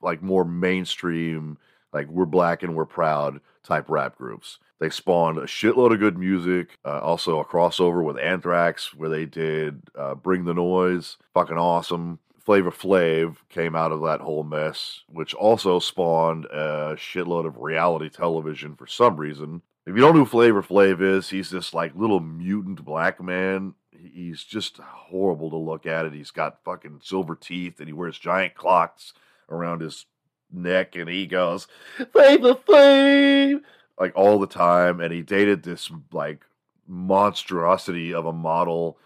like 0.00 0.22
more 0.22 0.44
mainstream, 0.44 1.58
like 1.92 2.06
we're 2.06 2.26
black 2.26 2.62
and 2.62 2.76
we're 2.76 2.84
proud 2.84 3.40
type 3.64 3.90
rap 3.90 4.16
groups. 4.16 4.60
They 4.78 4.88
spawned 4.88 5.36
a 5.38 5.46
shitload 5.46 5.92
of 5.92 5.98
good 5.98 6.16
music. 6.16 6.78
Uh, 6.84 7.00
also, 7.00 7.40
a 7.40 7.44
crossover 7.44 8.04
with 8.04 8.20
Anthrax 8.20 8.94
where 8.94 9.08
they 9.08 9.26
did 9.26 9.82
uh, 9.98 10.14
Bring 10.14 10.44
the 10.44 10.54
Noise. 10.54 11.16
Fucking 11.34 11.58
awesome. 11.58 12.20
Flavor 12.46 12.70
Flav 12.70 13.38
came 13.48 13.74
out 13.74 13.90
of 13.90 14.00
that 14.02 14.20
whole 14.20 14.44
mess, 14.44 15.00
which 15.08 15.34
also 15.34 15.80
spawned 15.80 16.44
a 16.44 16.94
shitload 16.96 17.44
of 17.44 17.58
reality 17.58 18.08
television 18.08 18.76
for 18.76 18.86
some 18.86 19.16
reason. 19.16 19.62
If 19.84 19.96
you 19.96 20.00
don't 20.00 20.14
know 20.14 20.20
who 20.20 20.26
Flavor 20.26 20.62
Flav 20.62 21.02
is, 21.02 21.28
he's 21.28 21.50
this 21.50 21.74
like 21.74 21.96
little 21.96 22.20
mutant 22.20 22.84
black 22.84 23.20
man. 23.20 23.74
He's 23.90 24.44
just 24.44 24.78
horrible 24.78 25.50
to 25.50 25.56
look 25.56 25.86
at. 25.86 26.06
It. 26.06 26.12
He's 26.12 26.30
got 26.30 26.62
fucking 26.64 27.00
silver 27.02 27.34
teeth 27.34 27.80
and 27.80 27.88
he 27.88 27.92
wears 27.92 28.16
giant 28.16 28.54
clocks 28.54 29.12
around 29.50 29.82
his 29.82 30.06
neck 30.52 30.94
and 30.94 31.10
he 31.10 31.26
goes, 31.26 31.66
Flavor 32.12 32.54
Flav! 32.54 33.60
like 33.98 34.12
all 34.14 34.38
the 34.38 34.46
time, 34.46 35.00
and 35.00 35.12
he 35.12 35.22
dated 35.22 35.62
this 35.62 35.90
like 36.12 36.44
monstrosity 36.86 38.14
of 38.14 38.26
a 38.26 38.32
model 38.32 38.98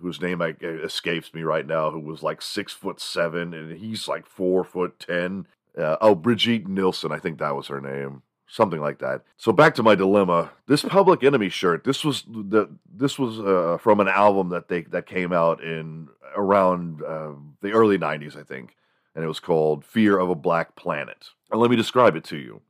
whose 0.00 0.20
name 0.20 0.42
I, 0.42 0.54
escapes 0.60 1.32
me 1.34 1.42
right 1.42 1.66
now, 1.66 1.90
who 1.90 2.00
was 2.00 2.22
like 2.22 2.42
six 2.42 2.72
foot 2.72 3.00
seven, 3.00 3.54
and 3.54 3.78
he's 3.78 4.08
like 4.08 4.26
four 4.26 4.64
foot 4.64 4.98
ten. 4.98 5.46
Uh, 5.76 5.96
oh, 6.00 6.14
Brigitte 6.14 6.68
Nielsen, 6.68 7.12
I 7.12 7.18
think 7.18 7.38
that 7.38 7.56
was 7.56 7.68
her 7.68 7.80
name, 7.80 8.22
something 8.46 8.80
like 8.80 8.98
that. 8.98 9.22
So 9.36 9.52
back 9.52 9.74
to 9.76 9.82
my 9.82 9.94
dilemma. 9.94 10.50
This 10.66 10.82
Public 10.82 11.22
Enemy 11.24 11.48
shirt. 11.48 11.84
This 11.84 12.04
was 12.04 12.24
the 12.28 12.68
this 12.92 13.18
was 13.18 13.40
uh, 13.40 13.78
from 13.80 14.00
an 14.00 14.08
album 14.08 14.50
that 14.50 14.68
they 14.68 14.82
that 14.82 15.06
came 15.06 15.32
out 15.32 15.62
in 15.62 16.08
around 16.36 17.02
uh, 17.02 17.32
the 17.60 17.72
early 17.72 17.98
'90s, 17.98 18.36
I 18.36 18.42
think, 18.42 18.76
and 19.14 19.24
it 19.24 19.28
was 19.28 19.40
called 19.40 19.84
"Fear 19.84 20.18
of 20.18 20.30
a 20.30 20.34
Black 20.34 20.76
Planet." 20.76 21.28
And 21.50 21.60
let 21.60 21.70
me 21.70 21.76
describe 21.76 22.16
it 22.16 22.24
to 22.24 22.36
you. 22.36 22.62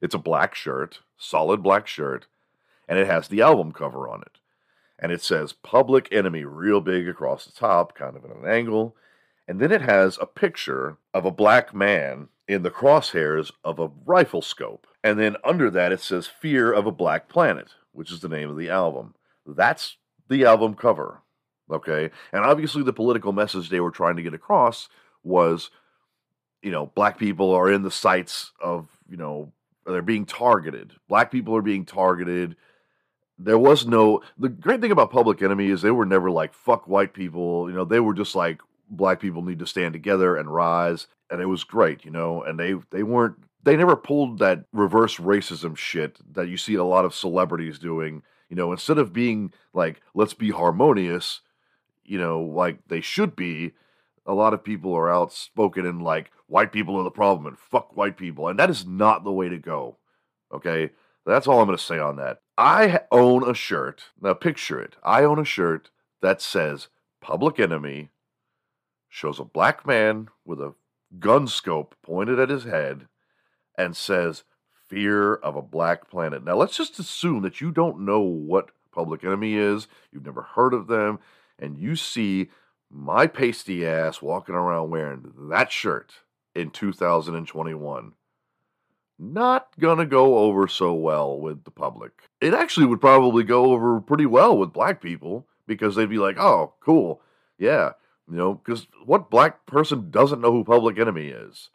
It's 0.00 0.14
a 0.14 0.18
black 0.18 0.54
shirt, 0.54 1.00
solid 1.16 1.62
black 1.62 1.86
shirt, 1.86 2.26
and 2.86 2.98
it 2.98 3.06
has 3.06 3.28
the 3.28 3.42
album 3.42 3.72
cover 3.72 4.08
on 4.08 4.22
it. 4.22 4.38
And 4.98 5.12
it 5.12 5.22
says 5.22 5.52
Public 5.52 6.08
Enemy 6.10 6.44
real 6.44 6.80
big 6.80 7.08
across 7.08 7.44
the 7.44 7.52
top, 7.52 7.94
kind 7.94 8.16
of 8.16 8.24
at 8.24 8.34
an 8.34 8.46
angle. 8.46 8.96
And 9.48 9.60
then 9.60 9.70
it 9.70 9.82
has 9.82 10.18
a 10.20 10.26
picture 10.26 10.96
of 11.14 11.24
a 11.24 11.30
black 11.30 11.74
man 11.74 12.28
in 12.48 12.62
the 12.62 12.70
crosshairs 12.70 13.52
of 13.64 13.78
a 13.78 13.90
rifle 14.04 14.42
scope. 14.42 14.86
And 15.04 15.18
then 15.18 15.36
under 15.44 15.70
that, 15.70 15.92
it 15.92 16.00
says 16.00 16.26
Fear 16.26 16.72
of 16.72 16.86
a 16.86 16.92
Black 16.92 17.28
Planet, 17.28 17.68
which 17.92 18.10
is 18.10 18.20
the 18.20 18.28
name 18.28 18.50
of 18.50 18.56
the 18.56 18.70
album. 18.70 19.14
That's 19.46 19.96
the 20.28 20.44
album 20.44 20.74
cover. 20.74 21.22
Okay. 21.70 22.10
And 22.32 22.44
obviously, 22.44 22.82
the 22.82 22.92
political 22.92 23.32
message 23.32 23.68
they 23.68 23.80
were 23.80 23.90
trying 23.90 24.16
to 24.16 24.22
get 24.22 24.34
across 24.34 24.88
was, 25.22 25.70
you 26.62 26.70
know, 26.70 26.86
black 26.94 27.18
people 27.18 27.52
are 27.52 27.70
in 27.70 27.82
the 27.82 27.90
sights 27.90 28.52
of, 28.60 28.88
you 29.08 29.16
know, 29.16 29.52
they're 29.84 30.02
being 30.02 30.26
targeted. 30.26 30.92
Black 31.08 31.30
people 31.30 31.56
are 31.56 31.62
being 31.62 31.84
targeted. 31.84 32.56
There 33.38 33.58
was 33.58 33.86
no 33.86 34.22
the 34.38 34.48
great 34.48 34.80
thing 34.80 34.92
about 34.92 35.10
Public 35.10 35.42
Enemy 35.42 35.68
is 35.68 35.82
they 35.82 35.90
were 35.90 36.06
never 36.06 36.30
like 36.30 36.54
fuck 36.54 36.88
white 36.88 37.12
people. 37.12 37.68
You 37.68 37.76
know, 37.76 37.84
they 37.84 38.00
were 38.00 38.14
just 38.14 38.34
like 38.34 38.60
black 38.88 39.20
people 39.20 39.42
need 39.42 39.58
to 39.58 39.66
stand 39.66 39.92
together 39.92 40.36
and 40.36 40.52
rise, 40.52 41.06
and 41.30 41.40
it 41.40 41.46
was 41.46 41.64
great. 41.64 42.04
You 42.04 42.10
know, 42.10 42.42
and 42.42 42.58
they 42.58 42.74
they 42.90 43.02
weren't 43.02 43.36
they 43.62 43.76
never 43.76 43.96
pulled 43.96 44.38
that 44.38 44.64
reverse 44.72 45.16
racism 45.16 45.76
shit 45.76 46.18
that 46.34 46.48
you 46.48 46.56
see 46.56 46.76
a 46.76 46.84
lot 46.84 47.04
of 47.04 47.14
celebrities 47.14 47.78
doing. 47.78 48.22
You 48.48 48.56
know, 48.56 48.72
instead 48.72 48.98
of 48.98 49.12
being 49.12 49.52
like 49.74 50.00
let's 50.14 50.34
be 50.34 50.50
harmonious, 50.50 51.40
you 52.04 52.18
know, 52.18 52.40
like 52.40 52.78
they 52.88 53.00
should 53.00 53.36
be 53.36 53.72
a 54.24 54.34
lot 54.34 54.54
of 54.54 54.64
people 54.64 54.94
are 54.94 55.12
outspoken 55.12 55.86
and 55.86 56.02
like 56.02 56.30
white 56.46 56.72
people 56.72 56.96
are 56.96 57.04
the 57.04 57.10
problem 57.10 57.46
and 57.46 57.58
fuck 57.58 57.96
white 57.96 58.16
people, 58.16 58.48
and 58.48 58.58
that 58.58 58.70
is 58.70 58.86
not 58.86 59.24
the 59.24 59.32
way 59.32 59.48
to 59.48 59.58
go. 59.58 59.98
Okay, 60.52 60.90
that's 61.24 61.46
all 61.46 61.60
I'm 61.60 61.66
going 61.66 61.76
to 61.76 61.84
say 61.84 61.98
on 61.98 62.16
that. 62.16 62.38
I 62.58 63.00
own 63.12 63.48
a 63.48 63.54
shirt. 63.54 64.10
Now 64.20 64.34
picture 64.34 64.80
it. 64.80 64.96
I 65.02 65.24
own 65.24 65.38
a 65.38 65.44
shirt 65.44 65.90
that 66.22 66.40
says 66.40 66.88
"Public 67.20 67.60
Enemy," 67.60 68.10
shows 69.08 69.38
a 69.38 69.44
black 69.44 69.86
man 69.86 70.28
with 70.44 70.60
a 70.60 70.74
gun 71.18 71.48
scope 71.48 71.94
pointed 72.02 72.38
at 72.38 72.50
his 72.50 72.64
head, 72.64 73.08
and 73.76 73.96
says 73.96 74.44
"Fear 74.70 75.34
of 75.34 75.54
a 75.54 75.62
Black 75.62 76.08
Planet." 76.08 76.44
Now 76.44 76.56
let's 76.56 76.76
just 76.76 76.98
assume 76.98 77.42
that 77.42 77.60
you 77.60 77.70
don't 77.70 78.00
know 78.00 78.20
what 78.20 78.70
Public 78.90 79.22
Enemy 79.22 79.54
is. 79.54 79.86
You've 80.10 80.24
never 80.24 80.42
heard 80.42 80.72
of 80.72 80.86
them, 80.86 81.18
and 81.58 81.76
you 81.76 81.94
see 81.94 82.50
my 82.90 83.26
pasty 83.26 83.86
ass 83.86 84.22
walking 84.22 84.54
around 84.54 84.90
wearing 84.90 85.32
that 85.50 85.70
shirt 85.70 86.22
in 86.54 86.70
2021 86.70 88.14
not 89.18 89.68
gonna 89.78 90.06
go 90.06 90.38
over 90.38 90.68
so 90.68 90.92
well 90.92 91.38
with 91.38 91.64
the 91.64 91.70
public. 91.70 92.12
It 92.40 92.54
actually 92.54 92.86
would 92.86 93.00
probably 93.00 93.44
go 93.44 93.72
over 93.72 94.00
pretty 94.00 94.26
well 94.26 94.56
with 94.56 94.72
black 94.72 95.00
people 95.00 95.46
because 95.66 95.94
they'd 95.94 96.10
be 96.10 96.18
like, 96.18 96.38
"Oh, 96.38 96.74
cool, 96.80 97.22
yeah," 97.58 97.92
you 98.30 98.36
know, 98.36 98.54
because 98.54 98.86
what 99.04 99.30
black 99.30 99.66
person 99.66 100.10
doesn't 100.10 100.40
know 100.40 100.52
who 100.52 100.64
Public 100.64 100.98
Enemy 100.98 101.28
is? 101.28 101.70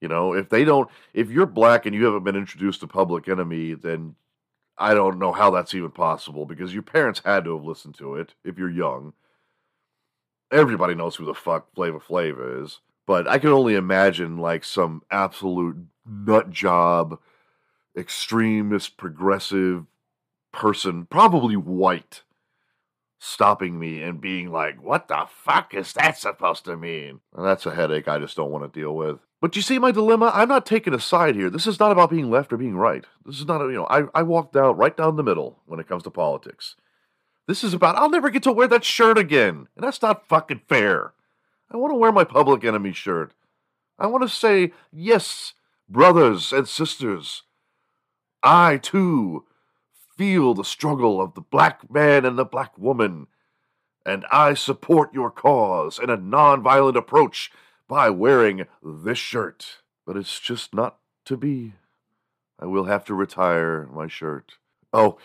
You 0.00 0.08
know, 0.08 0.32
if 0.34 0.48
they 0.50 0.64
don't, 0.64 0.90
if 1.14 1.30
you're 1.30 1.46
black 1.46 1.86
and 1.86 1.94
you 1.94 2.04
haven't 2.04 2.24
been 2.24 2.36
introduced 2.36 2.80
to 2.80 2.86
Public 2.86 3.28
Enemy, 3.28 3.74
then 3.74 4.16
I 4.78 4.94
don't 4.94 5.18
know 5.18 5.32
how 5.32 5.50
that's 5.50 5.74
even 5.74 5.90
possible 5.90 6.44
because 6.46 6.74
your 6.74 6.82
parents 6.82 7.22
had 7.24 7.44
to 7.44 7.56
have 7.56 7.64
listened 7.64 7.96
to 7.98 8.16
it 8.16 8.34
if 8.44 8.58
you're 8.58 8.70
young 8.70 9.14
everybody 10.50 10.94
knows 10.94 11.16
who 11.16 11.24
the 11.24 11.34
fuck 11.34 11.74
Flavor 11.74 12.00
Flav 12.00 12.62
is, 12.64 12.80
but 13.06 13.28
I 13.28 13.38
can 13.38 13.50
only 13.50 13.74
imagine 13.74 14.38
like 14.38 14.64
some 14.64 15.02
absolute 15.10 15.76
nut 16.08 16.50
job, 16.50 17.18
extremist, 17.96 18.96
progressive 18.96 19.86
person, 20.52 21.06
probably 21.06 21.56
white, 21.56 22.22
stopping 23.18 23.78
me 23.78 24.02
and 24.02 24.20
being 24.20 24.50
like, 24.50 24.82
"What 24.82 25.08
the 25.08 25.26
fuck 25.28 25.74
is 25.74 25.92
that 25.94 26.18
supposed 26.18 26.64
to 26.66 26.76
mean?" 26.76 27.20
And 27.34 27.44
that's 27.44 27.66
a 27.66 27.74
headache 27.74 28.08
I 28.08 28.18
just 28.18 28.36
don't 28.36 28.50
want 28.50 28.72
to 28.72 28.80
deal 28.80 28.94
with. 28.94 29.18
But 29.40 29.54
you 29.54 29.62
see 29.62 29.78
my 29.78 29.92
dilemma? 29.92 30.30
I'm 30.32 30.48
not 30.48 30.64
taking 30.64 30.94
a 30.94 31.00
side 31.00 31.34
here. 31.34 31.50
This 31.50 31.66
is 31.66 31.78
not 31.78 31.92
about 31.92 32.10
being 32.10 32.30
left 32.30 32.52
or 32.52 32.56
being 32.56 32.76
right. 32.76 33.04
This 33.24 33.38
is 33.38 33.46
not, 33.46 33.60
you 33.66 33.74
know, 33.74 33.86
I, 33.90 34.04
I 34.14 34.22
walk 34.22 34.52
down 34.52 34.76
right 34.76 34.96
down 34.96 35.16
the 35.16 35.22
middle 35.22 35.60
when 35.66 35.78
it 35.78 35.86
comes 35.86 36.02
to 36.04 36.10
politics. 36.10 36.74
This 37.46 37.62
is 37.62 37.74
about, 37.74 37.96
I'll 37.96 38.10
never 38.10 38.30
get 38.30 38.42
to 38.44 38.52
wear 38.52 38.66
that 38.68 38.84
shirt 38.84 39.18
again. 39.18 39.68
And 39.76 39.84
that's 39.84 40.02
not 40.02 40.26
fucking 40.26 40.62
fair. 40.66 41.12
I 41.70 41.76
want 41.76 41.92
to 41.92 41.96
wear 41.96 42.12
my 42.12 42.24
Public 42.24 42.64
Enemy 42.64 42.92
shirt. 42.92 43.34
I 43.98 44.06
want 44.06 44.22
to 44.22 44.28
say, 44.28 44.72
yes, 44.90 45.52
brothers 45.88 46.52
and 46.52 46.68
sisters, 46.68 47.42
I 48.42 48.76
too 48.76 49.44
feel 50.16 50.54
the 50.54 50.64
struggle 50.64 51.20
of 51.20 51.34
the 51.34 51.40
black 51.40 51.90
man 51.90 52.24
and 52.24 52.38
the 52.38 52.44
black 52.44 52.76
woman, 52.78 53.26
and 54.04 54.24
I 54.30 54.54
support 54.54 55.12
your 55.12 55.30
cause 55.30 55.98
in 55.98 56.10
a 56.10 56.16
nonviolent 56.16 56.96
approach 56.96 57.50
by 57.88 58.10
wearing 58.10 58.66
this 58.82 59.18
shirt. 59.18 59.78
But 60.06 60.16
it's 60.16 60.40
just 60.40 60.74
not 60.74 60.98
to 61.24 61.36
be. 61.36 61.74
I 62.58 62.66
will 62.66 62.84
have 62.84 63.04
to 63.06 63.14
retire 63.14 63.88
my 63.92 64.06
shirt. 64.06 64.54
Oh, 64.98 65.18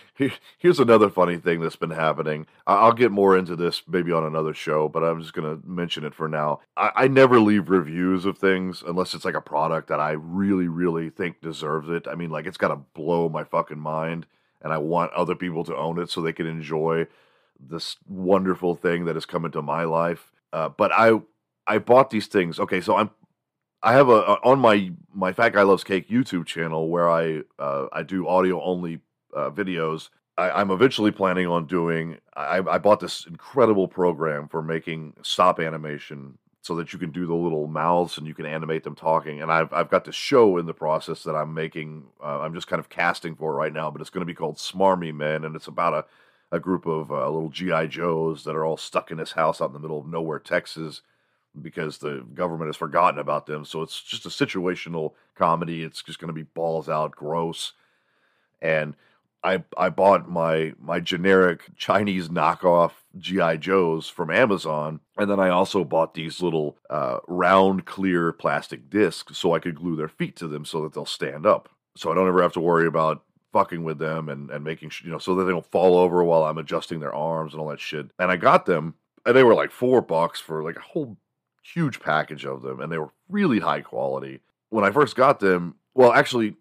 here's 0.57 0.81
another 0.81 1.09
funny 1.09 1.37
thing 1.37 1.61
that's 1.61 1.77
been 1.77 1.91
happening. 1.91 2.45
I'll 2.67 2.91
get 2.91 3.09
more 3.09 3.37
into 3.37 3.55
this 3.55 3.81
maybe 3.87 4.11
on 4.11 4.25
another 4.25 4.53
show, 4.53 4.89
but 4.89 5.01
I'm 5.01 5.21
just 5.21 5.31
going 5.31 5.47
to 5.47 5.65
mention 5.65 6.03
it 6.03 6.13
for 6.13 6.27
now. 6.27 6.59
I, 6.75 6.91
I, 6.93 7.07
never 7.07 7.39
leave 7.39 7.69
reviews 7.69 8.25
of 8.25 8.37
things 8.37 8.83
unless 8.85 9.13
it's 9.13 9.23
like 9.23 9.33
a 9.33 9.39
product 9.39 9.87
that 9.87 10.01
I 10.01 10.11
really, 10.11 10.67
really 10.67 11.09
think 11.09 11.39
deserves 11.39 11.87
it. 11.87 12.05
I 12.05 12.15
mean, 12.15 12.29
like, 12.31 12.47
it's 12.47 12.57
got 12.57 12.67
to 12.67 12.75
blow 12.75 13.29
my 13.29 13.45
fucking 13.45 13.79
mind, 13.79 14.25
and 14.61 14.73
I 14.73 14.77
want 14.77 15.13
other 15.13 15.35
people 15.35 15.63
to 15.63 15.77
own 15.77 15.99
it 15.99 16.09
so 16.09 16.19
they 16.19 16.33
can 16.33 16.47
enjoy 16.47 17.07
this 17.57 17.95
wonderful 18.09 18.75
thing 18.75 19.05
that 19.05 19.15
has 19.15 19.25
come 19.25 19.45
into 19.45 19.61
my 19.61 19.85
life. 19.85 20.33
Uh, 20.51 20.67
but 20.67 20.91
I, 20.91 21.21
I 21.65 21.77
bought 21.77 22.09
these 22.09 22.27
things. 22.27 22.59
Okay, 22.59 22.81
so 22.81 22.97
I'm 22.97 23.11
I 23.81 23.93
have 23.93 24.09
a 24.09 24.37
on 24.43 24.59
my 24.59 24.91
my 25.13 25.31
Fat 25.31 25.53
Guy 25.53 25.61
Loves 25.63 25.85
Cake 25.85 26.09
YouTube 26.09 26.45
channel 26.45 26.89
where 26.89 27.09
I 27.09 27.43
uh, 27.57 27.87
I 27.93 28.03
do 28.03 28.27
audio 28.27 28.61
only 28.61 28.99
uh, 29.35 29.49
videos. 29.49 30.09
I, 30.37 30.61
am 30.61 30.71
eventually 30.71 31.11
planning 31.11 31.47
on 31.47 31.65
doing. 31.65 32.17
I, 32.35 32.57
I, 32.57 32.77
bought 32.77 32.99
this 32.99 33.25
incredible 33.25 33.87
program 33.87 34.47
for 34.47 34.61
making 34.61 35.13
stop 35.21 35.59
animation 35.59 36.37
so 36.61 36.75
that 36.75 36.93
you 36.93 36.99
can 36.99 37.11
do 37.11 37.25
the 37.27 37.35
little 37.35 37.67
mouths 37.67 38.17
and 38.17 38.25
you 38.25 38.33
can 38.33 38.45
animate 38.45 38.83
them 38.83 38.95
talking. 38.95 39.41
And 39.41 39.51
I've 39.51 39.71
I've 39.73 39.89
got 39.89 40.05
this 40.05 40.15
show 40.15 40.57
in 40.57 40.65
the 40.65 40.73
process 40.73 41.23
that 41.23 41.35
I'm 41.35 41.53
making. 41.53 42.05
Uh, 42.23 42.39
I'm 42.39 42.53
just 42.53 42.67
kind 42.67 42.79
of 42.79 42.89
casting 42.89 43.35
for 43.35 43.53
right 43.53 43.73
now, 43.73 43.91
but 43.91 44.01
it's 44.01 44.09
going 44.09 44.21
to 44.21 44.25
be 44.25 44.33
called 44.33 44.57
Smarmy 44.57 45.13
Men, 45.13 45.43
and 45.43 45.55
it's 45.55 45.67
about 45.67 45.93
a 45.93 46.05
a 46.51 46.59
group 46.59 46.85
of 46.85 47.11
uh, 47.11 47.29
little 47.29 47.49
GI 47.49 47.87
Joes 47.87 48.43
that 48.43 48.55
are 48.55 48.65
all 48.65 48.77
stuck 48.77 49.09
in 49.09 49.17
this 49.17 49.31
house 49.31 49.61
out 49.61 49.67
in 49.67 49.73
the 49.73 49.79
middle 49.79 49.99
of 49.99 50.07
nowhere, 50.07 50.39
Texas, 50.39 51.01
because 51.61 51.97
the 51.97 52.25
government 52.33 52.67
has 52.67 52.75
forgotten 52.75 53.19
about 53.19 53.45
them. 53.45 53.63
So 53.63 53.81
it's 53.81 54.01
just 54.01 54.25
a 54.25 54.29
situational 54.29 55.13
comedy. 55.35 55.83
It's 55.83 56.03
just 56.03 56.19
going 56.19 56.27
to 56.27 56.33
be 56.33 56.43
balls 56.43 56.89
out, 56.89 57.11
gross, 57.11 57.71
and 58.61 58.95
I 59.43 59.63
I 59.77 59.89
bought 59.89 60.29
my 60.29 60.73
my 60.79 60.99
generic 60.99 61.63
Chinese 61.75 62.29
knockoff 62.29 62.91
GI 63.17 63.57
Joes 63.57 64.07
from 64.07 64.29
Amazon, 64.29 64.99
and 65.17 65.29
then 65.29 65.39
I 65.39 65.49
also 65.49 65.83
bought 65.83 66.13
these 66.13 66.41
little 66.41 66.77
uh, 66.89 67.19
round 67.27 67.85
clear 67.85 68.31
plastic 68.31 68.89
discs 68.89 69.37
so 69.37 69.53
I 69.53 69.59
could 69.59 69.75
glue 69.75 69.95
their 69.95 70.07
feet 70.07 70.35
to 70.37 70.47
them 70.47 70.65
so 70.65 70.81
that 70.83 70.93
they'll 70.93 71.05
stand 71.05 71.45
up. 71.45 71.69
So 71.95 72.11
I 72.11 72.15
don't 72.15 72.27
ever 72.27 72.41
have 72.41 72.53
to 72.53 72.59
worry 72.61 72.87
about 72.87 73.23
fucking 73.51 73.83
with 73.83 73.97
them 73.97 74.29
and 74.29 74.49
and 74.49 74.63
making 74.63 74.89
sure 74.89 75.05
you 75.05 75.11
know 75.11 75.19
so 75.19 75.35
that 75.35 75.45
they 75.45 75.51
don't 75.51 75.65
fall 75.65 75.97
over 75.97 76.23
while 76.23 76.43
I'm 76.43 76.57
adjusting 76.57 76.99
their 76.99 77.15
arms 77.15 77.53
and 77.53 77.61
all 77.61 77.69
that 77.69 77.79
shit. 77.79 78.11
And 78.19 78.31
I 78.31 78.37
got 78.37 78.65
them, 78.65 78.95
and 79.25 79.35
they 79.35 79.43
were 79.43 79.55
like 79.55 79.71
four 79.71 80.01
bucks 80.01 80.39
for 80.39 80.63
like 80.63 80.77
a 80.77 80.81
whole 80.81 81.17
huge 81.63 81.99
package 81.99 82.45
of 82.45 82.61
them, 82.61 82.79
and 82.79 82.91
they 82.91 82.97
were 82.97 83.11
really 83.29 83.59
high 83.59 83.81
quality. 83.81 84.41
When 84.69 84.85
I 84.85 84.91
first 84.91 85.15
got 85.15 85.39
them, 85.39 85.75
well, 85.93 86.13
actually, 86.13 86.55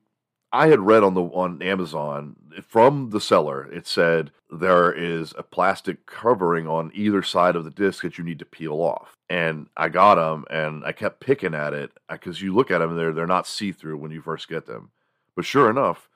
I 0.52 0.66
had 0.68 0.80
read 0.80 1.04
on 1.04 1.14
the 1.14 1.22
on 1.22 1.62
Amazon 1.62 2.36
from 2.66 3.10
the 3.10 3.20
seller, 3.20 3.70
it 3.72 3.86
said 3.86 4.32
there 4.50 4.92
is 4.92 5.32
a 5.38 5.44
plastic 5.44 6.06
covering 6.06 6.66
on 6.66 6.90
either 6.92 7.22
side 7.22 7.54
of 7.54 7.64
the 7.64 7.70
disc 7.70 8.02
that 8.02 8.18
you 8.18 8.24
need 8.24 8.40
to 8.40 8.44
peel 8.44 8.74
off. 8.74 9.16
And 9.28 9.68
I 9.76 9.88
got 9.88 10.16
them, 10.16 10.44
and 10.50 10.84
I 10.84 10.92
kept 10.92 11.20
picking 11.20 11.54
at 11.54 11.72
it 11.72 11.92
because 12.08 12.42
you 12.42 12.52
look 12.54 12.70
at 12.70 12.78
them, 12.78 12.96
they're 12.96 13.12
they're 13.12 13.26
not 13.26 13.46
see 13.46 13.70
through 13.70 13.98
when 13.98 14.10
you 14.10 14.20
first 14.20 14.48
get 14.48 14.66
them. 14.66 14.90
But 15.36 15.44
sure 15.44 15.70
enough, 15.70 16.08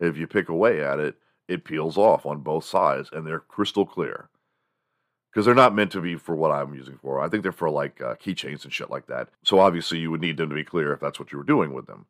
if 0.00 0.16
you 0.16 0.26
pick 0.26 0.48
away 0.48 0.82
at 0.82 0.98
it, 0.98 1.16
it 1.46 1.64
peels 1.64 1.98
off 1.98 2.24
on 2.24 2.40
both 2.40 2.64
sides, 2.64 3.10
and 3.12 3.26
they're 3.26 3.40
crystal 3.40 3.84
clear. 3.84 4.30
Because 5.30 5.46
they're 5.46 5.54
not 5.54 5.74
meant 5.74 5.92
to 5.92 6.00
be 6.00 6.16
for 6.16 6.34
what 6.34 6.50
I'm 6.50 6.74
using 6.74 6.98
for. 7.00 7.20
I 7.20 7.28
think 7.28 7.42
they're 7.42 7.52
for 7.52 7.70
like 7.70 8.00
uh, 8.02 8.16
keychains 8.16 8.64
and 8.64 8.72
shit 8.72 8.90
like 8.90 9.06
that. 9.06 9.28
So 9.44 9.58
obviously, 9.58 9.98
you 9.98 10.10
would 10.10 10.20
need 10.20 10.36
them 10.36 10.48
to 10.50 10.54
be 10.54 10.64
clear 10.64 10.92
if 10.92 11.00
that's 11.00 11.18
what 11.18 11.32
you 11.32 11.38
were 11.38 11.44
doing 11.44 11.72
with 11.72 11.86
them. 11.86 12.06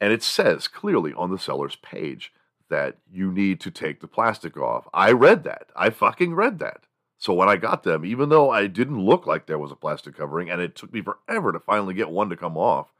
And 0.00 0.12
it 0.12 0.22
says 0.22 0.68
clearly 0.68 1.12
on 1.12 1.30
the 1.30 1.38
seller's 1.38 1.76
page 1.76 2.32
that 2.68 2.98
you 3.10 3.32
need 3.32 3.60
to 3.60 3.70
take 3.70 4.00
the 4.00 4.06
plastic 4.06 4.56
off. 4.56 4.86
I 4.92 5.12
read 5.12 5.44
that. 5.44 5.68
I 5.74 5.90
fucking 5.90 6.34
read 6.34 6.58
that. 6.58 6.84
So 7.16 7.32
when 7.32 7.48
I 7.48 7.56
got 7.56 7.82
them, 7.82 8.04
even 8.04 8.28
though 8.28 8.50
I 8.50 8.68
didn't 8.68 9.04
look 9.04 9.26
like 9.26 9.46
there 9.46 9.58
was 9.58 9.72
a 9.72 9.76
plastic 9.76 10.16
covering 10.16 10.50
and 10.50 10.60
it 10.60 10.76
took 10.76 10.92
me 10.92 11.02
forever 11.02 11.52
to 11.52 11.58
finally 11.58 11.94
get 11.94 12.10
one 12.10 12.28
to 12.30 12.36
come 12.36 12.56
off, 12.56 12.92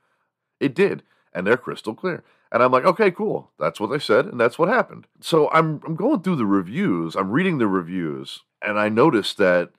it 0.59 0.75
did. 0.75 1.03
And 1.33 1.47
they're 1.47 1.57
crystal 1.57 1.95
clear. 1.95 2.25
And 2.51 2.63
I'm 2.63 2.73
like, 2.73 2.85
okay, 2.85 3.11
cool. 3.11 3.51
That's 3.61 3.79
what 3.79 3.91
they 3.91 3.99
said, 3.99 4.27
and 4.27 4.41
that's 4.41 4.59
what 4.59 4.69
happened. 4.69 5.07
So 5.21 5.51
I'm 5.51 5.81
I'm 5.87 5.95
going 5.95 6.23
through 6.23 6.37
the 6.37 6.47
reviews, 6.47 7.15
I'm 7.15 7.31
reading 7.31 7.59
the 7.59 7.69
reviews, 7.69 8.41
and 8.63 8.79
I 8.79 8.89
noticed 8.89 9.37
that 9.37 9.71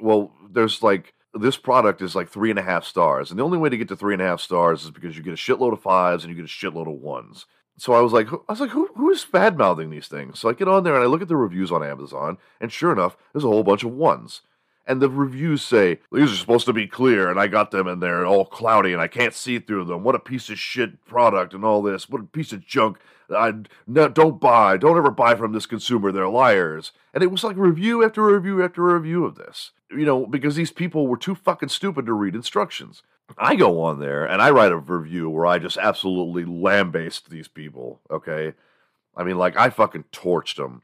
well, 0.00 0.32
there's 0.48 0.82
like 0.82 1.14
this 1.34 1.56
product 1.56 2.02
is 2.02 2.14
like 2.14 2.28
three 2.28 2.50
and 2.50 2.58
a 2.58 2.62
half 2.62 2.84
stars. 2.84 3.30
And 3.30 3.38
the 3.38 3.44
only 3.44 3.58
way 3.58 3.68
to 3.68 3.76
get 3.76 3.88
to 3.88 3.96
three 3.96 4.14
and 4.14 4.22
a 4.22 4.26
half 4.26 4.40
stars 4.40 4.84
is 4.84 4.90
because 4.90 5.16
you 5.16 5.22
get 5.22 5.32
a 5.32 5.36
shitload 5.36 5.72
of 5.72 5.80
fives 5.80 6.24
and 6.24 6.30
you 6.30 6.36
get 6.40 6.50
a 6.50 6.54
shitload 6.54 6.88
of 6.88 7.00
ones. 7.00 7.46
So 7.78 7.94
I 7.94 8.00
was 8.00 8.12
like, 8.12 8.30
I 8.32 8.36
was 8.48 8.60
like, 8.60 8.70
who, 8.70 8.90
who 8.96 9.10
is 9.10 9.24
bad 9.24 9.56
mouthing 9.56 9.90
these 9.90 10.08
things? 10.08 10.38
So 10.38 10.48
I 10.48 10.52
get 10.52 10.68
on 10.68 10.84
there 10.84 10.94
and 10.94 11.02
I 11.02 11.06
look 11.06 11.22
at 11.22 11.28
the 11.28 11.36
reviews 11.36 11.72
on 11.72 11.82
Amazon, 11.82 12.38
and 12.60 12.70
sure 12.70 12.92
enough, 12.92 13.16
there's 13.32 13.44
a 13.44 13.48
whole 13.48 13.64
bunch 13.64 13.82
of 13.82 13.92
ones. 13.92 14.42
And 14.86 15.00
the 15.00 15.08
reviews 15.08 15.62
say 15.62 16.00
these 16.10 16.32
are 16.32 16.36
supposed 16.36 16.66
to 16.66 16.72
be 16.72 16.86
clear, 16.86 17.30
and 17.30 17.40
I 17.40 17.46
got 17.46 17.70
them, 17.70 17.86
and 17.86 18.02
they're 18.02 18.26
all 18.26 18.44
cloudy, 18.44 18.92
and 18.92 19.00
I 19.00 19.08
can't 19.08 19.32
see 19.32 19.58
through 19.58 19.84
them. 19.84 20.02
What 20.02 20.16
a 20.16 20.20
piece 20.20 20.50
of 20.50 20.58
shit 20.58 21.04
product, 21.06 21.54
and 21.54 21.64
all 21.64 21.82
this. 21.82 22.08
What 22.08 22.20
a 22.20 22.24
piece 22.24 22.52
of 22.52 22.66
junk. 22.66 22.98
I 23.30 23.54
no, 23.86 24.08
don't 24.08 24.40
buy. 24.40 24.76
Don't 24.76 24.98
ever 24.98 25.12
buy 25.12 25.36
from 25.36 25.52
this 25.52 25.66
consumer. 25.66 26.10
They're 26.10 26.28
liars. 26.28 26.92
And 27.14 27.22
it 27.22 27.30
was 27.30 27.44
like 27.44 27.56
review 27.56 28.04
after 28.04 28.24
review 28.24 28.62
after 28.62 28.82
review 28.82 29.24
of 29.24 29.36
this 29.36 29.70
you 29.96 30.04
know, 30.04 30.26
because 30.26 30.56
these 30.56 30.70
people 30.70 31.06
were 31.06 31.16
too 31.16 31.34
fucking 31.34 31.68
stupid 31.68 32.06
to 32.06 32.12
read 32.12 32.34
instructions. 32.34 33.02
I 33.38 33.56
go 33.56 33.80
on 33.80 34.00
there 34.00 34.24
and 34.24 34.42
I 34.42 34.50
write 34.50 34.72
a 34.72 34.76
review 34.76 35.30
where 35.30 35.46
I 35.46 35.58
just 35.58 35.78
absolutely 35.78 36.44
lambaste 36.44 37.30
these 37.30 37.48
people, 37.48 38.00
okay? 38.10 38.54
I 39.16 39.24
mean, 39.24 39.38
like, 39.38 39.56
I 39.56 39.70
fucking 39.70 40.04
torched 40.12 40.56
them. 40.56 40.82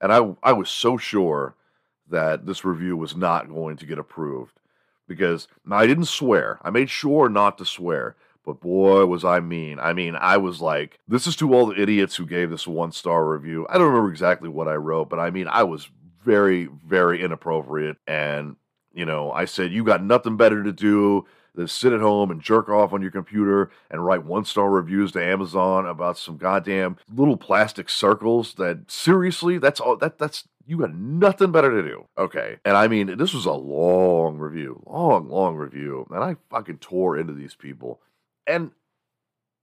And 0.00 0.12
I, 0.12 0.34
I 0.42 0.52
was 0.52 0.70
so 0.70 0.96
sure 0.96 1.54
that 2.08 2.46
this 2.46 2.64
review 2.64 2.96
was 2.96 3.14
not 3.14 3.48
going 3.48 3.76
to 3.76 3.86
get 3.86 3.98
approved 3.98 4.58
because 5.06 5.48
I 5.70 5.86
didn't 5.86 6.06
swear. 6.06 6.58
I 6.62 6.70
made 6.70 6.90
sure 6.90 7.28
not 7.28 7.58
to 7.58 7.64
swear, 7.64 8.16
but 8.44 8.60
boy, 8.60 9.04
was 9.06 9.24
I 9.24 9.40
mean. 9.40 9.78
I 9.78 9.92
mean, 9.92 10.16
I 10.16 10.38
was 10.38 10.60
like, 10.60 10.98
this 11.06 11.26
is 11.26 11.36
to 11.36 11.54
all 11.54 11.66
the 11.66 11.80
idiots 11.80 12.16
who 12.16 12.26
gave 12.26 12.50
this 12.50 12.66
one 12.66 12.92
star 12.92 13.28
review. 13.28 13.66
I 13.68 13.74
don't 13.74 13.88
remember 13.88 14.10
exactly 14.10 14.48
what 14.48 14.68
I 14.68 14.74
wrote, 14.74 15.10
but 15.10 15.18
I 15.18 15.30
mean, 15.30 15.48
I 15.48 15.64
was 15.64 15.88
very, 16.22 16.68
very 16.86 17.22
inappropriate. 17.22 17.96
And, 18.06 18.56
you 18.92 19.04
know, 19.04 19.32
I 19.32 19.44
said, 19.44 19.72
you 19.72 19.84
got 19.84 20.02
nothing 20.02 20.36
better 20.36 20.62
to 20.62 20.72
do 20.72 21.26
than 21.54 21.66
sit 21.66 21.92
at 21.92 22.00
home 22.00 22.30
and 22.30 22.40
jerk 22.40 22.68
off 22.68 22.92
on 22.92 23.02
your 23.02 23.10
computer 23.10 23.70
and 23.90 24.04
write 24.04 24.24
one 24.24 24.44
star 24.44 24.70
reviews 24.70 25.12
to 25.12 25.24
Amazon 25.24 25.86
about 25.86 26.18
some 26.18 26.36
goddamn 26.36 26.96
little 27.12 27.36
plastic 27.36 27.88
circles 27.88 28.54
that 28.54 28.90
seriously, 28.90 29.58
that's 29.58 29.80
all 29.80 29.96
that 29.96 30.18
that's 30.18 30.44
you 30.66 30.78
got 30.78 30.94
nothing 30.94 31.50
better 31.50 31.70
to 31.70 31.88
do. 31.88 32.06
Okay. 32.16 32.58
And 32.64 32.76
I 32.76 32.86
mean, 32.86 33.16
this 33.16 33.34
was 33.34 33.44
a 33.44 33.52
long 33.52 34.38
review, 34.38 34.82
long, 34.86 35.28
long 35.28 35.56
review. 35.56 36.06
And 36.10 36.22
I 36.22 36.36
fucking 36.48 36.78
tore 36.78 37.18
into 37.18 37.32
these 37.32 37.56
people. 37.56 38.00
And 38.46 38.70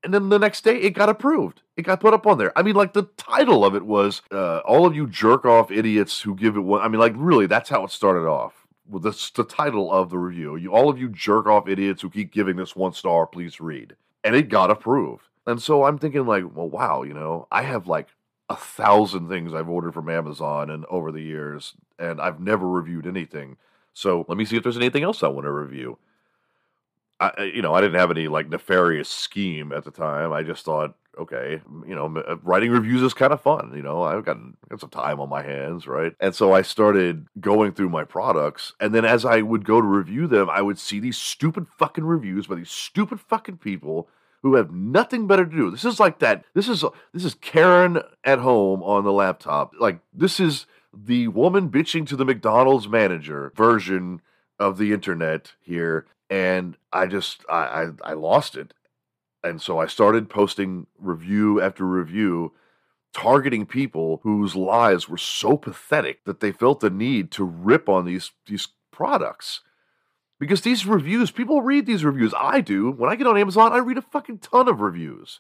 and 0.07 0.13
then 0.13 0.29
the 0.29 0.39
next 0.39 0.63
day, 0.63 0.77
it 0.77 0.91
got 0.91 1.09
approved. 1.09 1.63
It 1.75 1.81
got 1.81 1.99
put 1.99 2.13
up 2.13 2.25
on 2.25 2.37
there. 2.37 2.57
I 2.57 2.63
mean, 2.63 2.75
like 2.75 2.93
the 2.93 3.09
title 3.17 3.65
of 3.65 3.75
it 3.75 3.85
was 3.85 4.21
uh, 4.31 4.59
"All 4.59 4.85
of 4.85 4.95
you 4.95 5.05
jerk 5.05 5.43
off 5.43 5.69
idiots 5.69 6.21
who 6.21 6.33
give 6.33 6.55
it 6.55 6.61
one." 6.61 6.81
I 6.81 6.87
mean, 6.87 7.01
like 7.01 7.11
really, 7.17 7.45
that's 7.45 7.69
how 7.69 7.83
it 7.83 7.91
started 7.91 8.25
off. 8.25 8.65
Well, 8.87 9.01
that's 9.01 9.29
the 9.31 9.43
title 9.43 9.91
of 9.91 10.09
the 10.09 10.17
review. 10.17 10.55
You, 10.55 10.73
all 10.73 10.89
of 10.89 10.97
you 10.97 11.09
jerk 11.09 11.45
off 11.45 11.67
idiots 11.67 12.01
who 12.01 12.09
keep 12.09 12.31
giving 12.31 12.55
this 12.55 12.73
one 12.73 12.93
star, 12.93 13.27
please 13.27 13.59
read. 13.59 13.97
And 14.23 14.33
it 14.33 14.47
got 14.47 14.71
approved. 14.71 15.23
And 15.45 15.61
so 15.61 15.83
I'm 15.83 15.97
thinking, 15.97 16.25
like, 16.25 16.45
well, 16.55 16.69
wow, 16.69 17.03
you 17.03 17.13
know, 17.13 17.49
I 17.51 17.63
have 17.63 17.85
like 17.85 18.07
a 18.49 18.55
thousand 18.55 19.27
things 19.27 19.53
I've 19.53 19.67
ordered 19.67 19.93
from 19.93 20.07
Amazon 20.07 20.69
and 20.69 20.85
over 20.85 21.11
the 21.11 21.21
years, 21.21 21.73
and 21.99 22.21
I've 22.21 22.39
never 22.39 22.65
reviewed 22.65 23.07
anything. 23.07 23.57
So 23.93 24.25
let 24.29 24.37
me 24.37 24.45
see 24.45 24.55
if 24.55 24.63
there's 24.63 24.77
anything 24.77 25.03
else 25.03 25.21
I 25.21 25.27
want 25.27 25.43
to 25.43 25.51
review. 25.51 25.97
I, 27.19 27.51
you 27.53 27.61
know, 27.61 27.73
I 27.73 27.81
didn't 27.81 27.99
have 27.99 28.11
any 28.11 28.27
like 28.27 28.49
nefarious 28.49 29.09
scheme 29.09 29.71
at 29.71 29.83
the 29.83 29.91
time. 29.91 30.31
I 30.31 30.43
just 30.43 30.63
thought, 30.63 30.95
okay, 31.17 31.61
you 31.87 31.95
know, 31.95 32.15
uh, 32.15 32.37
writing 32.43 32.71
reviews 32.71 33.01
is 33.01 33.13
kind 33.13 33.33
of 33.33 33.41
fun. 33.41 33.73
You 33.75 33.81
know, 33.81 34.03
I've 34.03 34.23
got, 34.23 34.37
got 34.69 34.79
some 34.79 34.89
time 34.89 35.19
on 35.19 35.29
my 35.29 35.41
hands, 35.41 35.87
right? 35.87 36.13
And 36.19 36.35
so 36.35 36.53
I 36.53 36.61
started 36.61 37.27
going 37.39 37.71
through 37.71 37.89
my 37.89 38.03
products. 38.03 38.73
And 38.79 38.93
then 38.93 39.03
as 39.03 39.25
I 39.25 39.41
would 39.41 39.65
go 39.65 39.81
to 39.81 39.87
review 39.87 40.27
them, 40.27 40.49
I 40.49 40.61
would 40.61 40.77
see 40.77 40.99
these 40.99 41.17
stupid 41.17 41.67
fucking 41.77 42.03
reviews 42.03 42.47
by 42.47 42.55
these 42.55 42.69
stupid 42.69 43.19
fucking 43.19 43.57
people 43.57 44.09
who 44.43 44.55
have 44.55 44.71
nothing 44.71 45.25
better 45.25 45.45
to 45.45 45.55
do. 45.55 45.71
This 45.71 45.85
is 45.85 45.99
like 45.99 46.19
that. 46.19 46.45
This 46.53 46.69
is 46.69 46.85
this 47.13 47.25
is 47.25 47.33
Karen 47.33 47.99
at 48.23 48.39
home 48.39 48.83
on 48.83 49.03
the 49.03 49.11
laptop. 49.11 49.73
Like 49.79 49.99
this 50.13 50.39
is 50.39 50.67
the 50.93 51.27
woman 51.29 51.69
bitching 51.69 52.07
to 52.07 52.15
the 52.15 52.25
McDonald's 52.25 52.87
manager 52.87 53.51
version 53.55 54.21
of 54.59 54.77
the 54.77 54.93
internet 54.93 55.53
here 55.59 56.05
and 56.29 56.77
I 56.91 57.07
just 57.07 57.43
I, 57.49 57.55
I, 58.03 58.11
I 58.11 58.13
lost 58.13 58.55
it, 58.55 58.73
and 59.43 59.61
so 59.61 59.79
I 59.79 59.87
started 59.87 60.29
posting 60.29 60.87
review 60.99 61.61
after 61.61 61.85
review, 61.85 62.53
targeting 63.13 63.65
people 63.65 64.19
whose 64.23 64.55
lives 64.55 65.07
were 65.07 65.17
so 65.17 65.57
pathetic 65.57 66.23
that 66.25 66.39
they 66.39 66.51
felt 66.51 66.79
the 66.79 66.89
need 66.89 67.31
to 67.31 67.43
rip 67.43 67.89
on 67.89 68.05
these 68.05 68.31
these 68.45 68.69
products. 68.91 69.61
Because 70.39 70.61
these 70.61 70.85
reviews, 70.85 71.31
people 71.31 71.63
read 71.63 71.87
these 71.87 72.05
reviews. 72.05 72.31
I 72.37 72.61
do. 72.61 72.91
When 72.91 73.09
I 73.09 73.15
get 73.15 73.25
on 73.25 73.39
Amazon, 73.39 73.73
I 73.73 73.77
read 73.77 73.97
a 73.97 74.03
fucking 74.03 74.37
ton 74.37 74.67
of 74.67 74.81
reviews. 74.81 75.39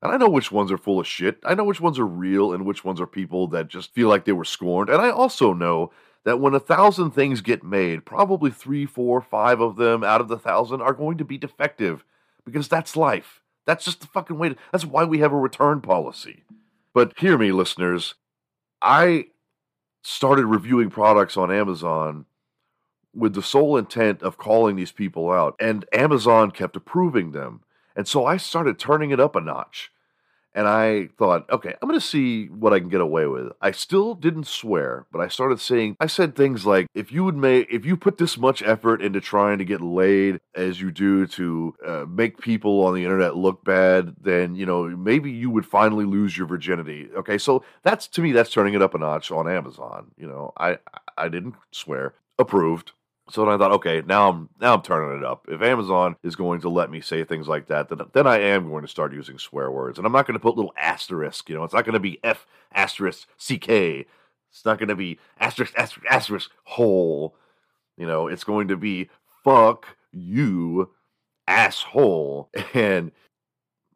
And 0.00 0.12
I 0.12 0.16
know 0.16 0.28
which 0.28 0.50
ones 0.50 0.72
are 0.72 0.78
full 0.78 1.00
of 1.00 1.06
shit. 1.06 1.38
I 1.44 1.54
know 1.54 1.64
which 1.64 1.80
ones 1.80 1.98
are 1.98 2.06
real 2.06 2.52
and 2.52 2.64
which 2.64 2.84
ones 2.84 3.00
are 3.00 3.06
people 3.06 3.48
that 3.48 3.68
just 3.68 3.92
feel 3.94 4.08
like 4.08 4.24
they 4.24 4.32
were 4.32 4.44
scorned. 4.44 4.88
And 4.88 5.00
I 5.00 5.10
also 5.10 5.52
know 5.52 5.92
that 6.24 6.40
when 6.40 6.54
a 6.54 6.60
thousand 6.60 7.10
things 7.10 7.40
get 7.40 7.62
made, 7.62 8.04
probably 8.04 8.50
three, 8.50 8.86
four, 8.86 9.20
five 9.20 9.60
of 9.60 9.76
them 9.76 10.02
out 10.02 10.20
of 10.20 10.28
the 10.28 10.38
thousand 10.38 10.80
are 10.80 10.94
going 10.94 11.18
to 11.18 11.24
be 11.24 11.38
defective 11.38 12.04
because 12.44 12.68
that's 12.68 12.96
life. 12.96 13.42
That's 13.66 13.84
just 13.84 14.00
the 14.00 14.06
fucking 14.06 14.38
way. 14.38 14.50
To, 14.50 14.56
that's 14.72 14.84
why 14.84 15.04
we 15.04 15.18
have 15.18 15.32
a 15.32 15.38
return 15.38 15.80
policy. 15.80 16.44
But 16.92 17.12
hear 17.18 17.38
me, 17.38 17.52
listeners. 17.52 18.14
I 18.82 19.26
started 20.02 20.46
reviewing 20.46 20.90
products 20.90 21.36
on 21.36 21.50
Amazon 21.50 22.26
with 23.14 23.34
the 23.34 23.42
sole 23.42 23.76
intent 23.76 24.22
of 24.22 24.36
calling 24.36 24.76
these 24.76 24.92
people 24.92 25.30
out, 25.30 25.54
and 25.60 25.86
Amazon 25.92 26.50
kept 26.50 26.76
approving 26.76 27.32
them. 27.32 27.62
And 27.96 28.08
so 28.08 28.26
I 28.26 28.36
started 28.36 28.78
turning 28.78 29.10
it 29.10 29.20
up 29.20 29.36
a 29.36 29.40
notch. 29.40 29.92
And 30.54 30.68
I 30.68 31.08
thought, 31.18 31.50
okay, 31.50 31.74
I'm 31.80 31.88
going 31.88 31.98
to 32.00 32.06
see 32.06 32.46
what 32.46 32.72
I 32.72 32.78
can 32.78 32.88
get 32.88 33.00
away 33.00 33.26
with. 33.26 33.52
I 33.60 33.72
still 33.72 34.14
didn't 34.14 34.46
swear, 34.46 35.06
but 35.10 35.20
I 35.20 35.28
started 35.28 35.60
saying, 35.60 35.96
I 35.98 36.06
said 36.06 36.36
things 36.36 36.64
like, 36.64 36.86
if 36.94 37.10
you 37.10 37.24
would 37.24 37.36
make, 37.36 37.66
if 37.70 37.84
you 37.84 37.96
put 37.96 38.18
this 38.18 38.38
much 38.38 38.62
effort 38.62 39.02
into 39.02 39.20
trying 39.20 39.58
to 39.58 39.64
get 39.64 39.80
laid 39.80 40.40
as 40.54 40.80
you 40.80 40.90
do 40.92 41.26
to 41.26 41.74
uh, 41.84 42.04
make 42.08 42.38
people 42.38 42.84
on 42.84 42.94
the 42.94 43.02
internet 43.02 43.36
look 43.36 43.64
bad, 43.64 44.14
then, 44.20 44.54
you 44.54 44.66
know, 44.66 44.84
maybe 44.88 45.30
you 45.30 45.50
would 45.50 45.66
finally 45.66 46.04
lose 46.04 46.38
your 46.38 46.46
virginity. 46.46 47.08
Okay. 47.16 47.38
So 47.38 47.64
that's, 47.82 48.06
to 48.08 48.22
me, 48.22 48.32
that's 48.32 48.50
turning 48.50 48.74
it 48.74 48.82
up 48.82 48.94
a 48.94 48.98
notch 48.98 49.30
on 49.30 49.48
Amazon. 49.48 50.12
You 50.16 50.28
know, 50.28 50.52
I, 50.56 50.78
I 51.18 51.28
didn't 51.28 51.54
swear, 51.72 52.14
approved. 52.38 52.92
So 53.30 53.44
then 53.44 53.54
I 53.54 53.58
thought, 53.58 53.72
okay, 53.72 54.02
now 54.06 54.28
I'm 54.28 54.50
now 54.60 54.74
I'm 54.74 54.82
turning 54.82 55.18
it 55.18 55.24
up. 55.24 55.46
If 55.48 55.62
Amazon 55.62 56.16
is 56.22 56.36
going 56.36 56.60
to 56.60 56.68
let 56.68 56.90
me 56.90 57.00
say 57.00 57.24
things 57.24 57.48
like 57.48 57.66
that, 57.68 57.88
then 57.88 58.00
then 58.12 58.26
I 58.26 58.38
am 58.38 58.68
going 58.68 58.82
to 58.82 58.88
start 58.88 59.14
using 59.14 59.38
swear 59.38 59.70
words, 59.70 59.98
and 59.98 60.06
I'm 60.06 60.12
not 60.12 60.26
going 60.26 60.34
to 60.34 60.40
put 60.40 60.56
little 60.56 60.74
asterisk. 60.76 61.48
You 61.48 61.54
know, 61.56 61.64
it's 61.64 61.72
not 61.74 61.86
going 61.86 61.94
to 61.94 62.00
be 62.00 62.20
f 62.22 62.46
asterisk 62.72 63.28
ck. 63.38 63.68
It's 63.68 64.64
not 64.64 64.78
going 64.78 64.90
to 64.90 64.94
be 64.96 65.18
asterisk 65.40 65.72
asterisk 65.76 66.06
asterisk 66.10 66.50
hole. 66.64 67.34
You 67.96 68.06
know, 68.06 68.28
it's 68.28 68.44
going 68.44 68.68
to 68.68 68.76
be 68.76 69.08
fuck 69.42 69.96
you 70.12 70.90
asshole. 71.46 72.50
And 72.74 73.12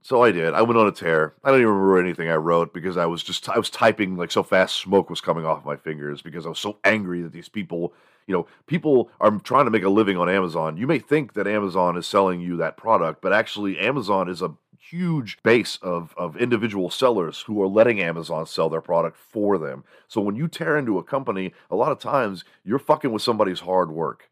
so 0.03 0.23
I 0.23 0.33
did. 0.33 0.55
I 0.55 0.63
went 0.63 0.79
on 0.79 0.87
a 0.87 0.93
tear. 0.93 1.35
I 1.45 1.51
don't 1.51 1.61
even 1.61 1.73
remember 1.73 2.01
anything 2.01 2.31
I 2.31 2.37
wrote 2.37 2.73
because 2.73 2.97
I 2.97 3.05
was 3.05 3.23
just 3.23 3.47
I 3.51 3.59
was 3.59 3.69
typing 3.69 4.17
like 4.17 4.31
so 4.31 4.43
fast 4.43 4.77
smoke 4.77 5.11
was 5.11 5.21
coming 5.21 5.45
off 5.45 5.67
my 5.67 5.77
fingers 5.77 6.23
because 6.23 6.47
I 6.47 6.49
was 6.49 6.59
so 6.59 6.79
angry 6.85 7.21
that 7.21 7.33
these 7.33 7.51
people 7.51 7.93
you 8.29 8.35
know, 8.35 8.47
people 8.67 9.11
are 9.21 9.31
trying 9.41 9.65
to 9.65 9.71
make 9.71 9.83
a 9.83 9.89
living 9.89 10.19
on 10.19 10.29
Amazon. 10.29 10.77
You 10.77 10.87
may 10.87 10.99
think 10.99 11.33
that 11.33 11.49
Amazon 11.49 11.97
is 11.97 12.07
selling 12.07 12.41
you 12.41 12.57
that 12.59 12.77
product, 12.77 13.23
but 13.23 13.33
actually, 13.33 13.79
Amazon 13.79 14.29
is 14.29 14.43
a 14.43 14.55
huge 14.79 15.39
base 15.43 15.79
of, 15.83 16.15
of 16.17 16.37
individual 16.37 16.91
sellers 16.91 17.41
who 17.43 17.61
are 17.63 17.67
letting 17.67 18.01
Amazon 18.01 18.47
sell 18.47 18.69
their 18.69 18.81
product 18.81 19.17
for 19.17 19.59
them. 19.59 19.83
So 20.07 20.21
when 20.21 20.37
you 20.37 20.47
tear 20.47 20.77
into 20.77 20.99
a 20.99 21.03
company, 21.03 21.53
a 21.71 21.77
lot 21.77 21.91
of 21.91 21.99
times 21.99 22.45
you're 22.65 22.79
fucking 22.79 23.11
with 23.11 23.23
somebody's 23.23 23.61
hard 23.61 23.91
work. 23.91 24.31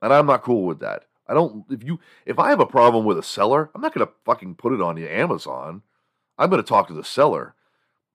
And 0.00 0.12
I'm 0.12 0.26
not 0.26 0.42
cool 0.42 0.64
with 0.64 0.78
that. 0.80 1.04
I 1.28 1.34
don't 1.34 1.64
if 1.68 1.82
you 1.82 1.98
if 2.24 2.38
I 2.38 2.50
have 2.50 2.60
a 2.60 2.66
problem 2.66 3.04
with 3.04 3.18
a 3.18 3.22
seller, 3.22 3.70
I'm 3.74 3.80
not 3.80 3.92
gonna 3.92 4.10
fucking 4.24 4.54
put 4.54 4.72
it 4.72 4.80
on 4.80 4.96
you 4.96 5.08
Amazon. 5.08 5.82
I'm 6.38 6.50
gonna 6.50 6.62
talk 6.62 6.86
to 6.88 6.94
the 6.94 7.02
seller 7.02 7.54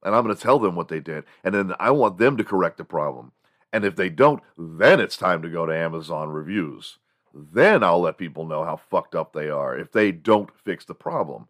and 0.04 0.16
I'm 0.16 0.24
gonna 0.24 0.36
tell 0.36 0.60
them 0.60 0.76
what 0.76 0.88
they 0.88 1.02
did. 1.02 1.26
And 1.44 1.54
then 1.54 1.74
I 1.80 1.92
want 1.92 2.18
them 2.18 2.38
to 2.38 2.44
correct 2.44 2.78
the 2.78 2.86
problem. 2.86 3.34
And 3.74 3.86
if 3.86 3.96
they 3.96 4.10
don't, 4.10 4.42
then 4.58 5.00
it's 5.00 5.18
time 5.18 5.42
to 5.42 5.50
go 5.50 5.66
to 5.66 5.76
Amazon 5.76 6.30
reviews. 6.30 6.98
Then 7.34 7.84
I'll 7.84 8.02
let 8.02 8.18
people 8.18 8.46
know 8.46 8.64
how 8.64 8.76
fucked 8.76 9.16
up 9.16 9.34
they 9.34 9.50
are 9.50 9.78
if 9.78 9.92
they 9.92 10.12
don't 10.12 10.50
fix 10.66 10.84
the 10.84 10.94
problem. 10.94 11.48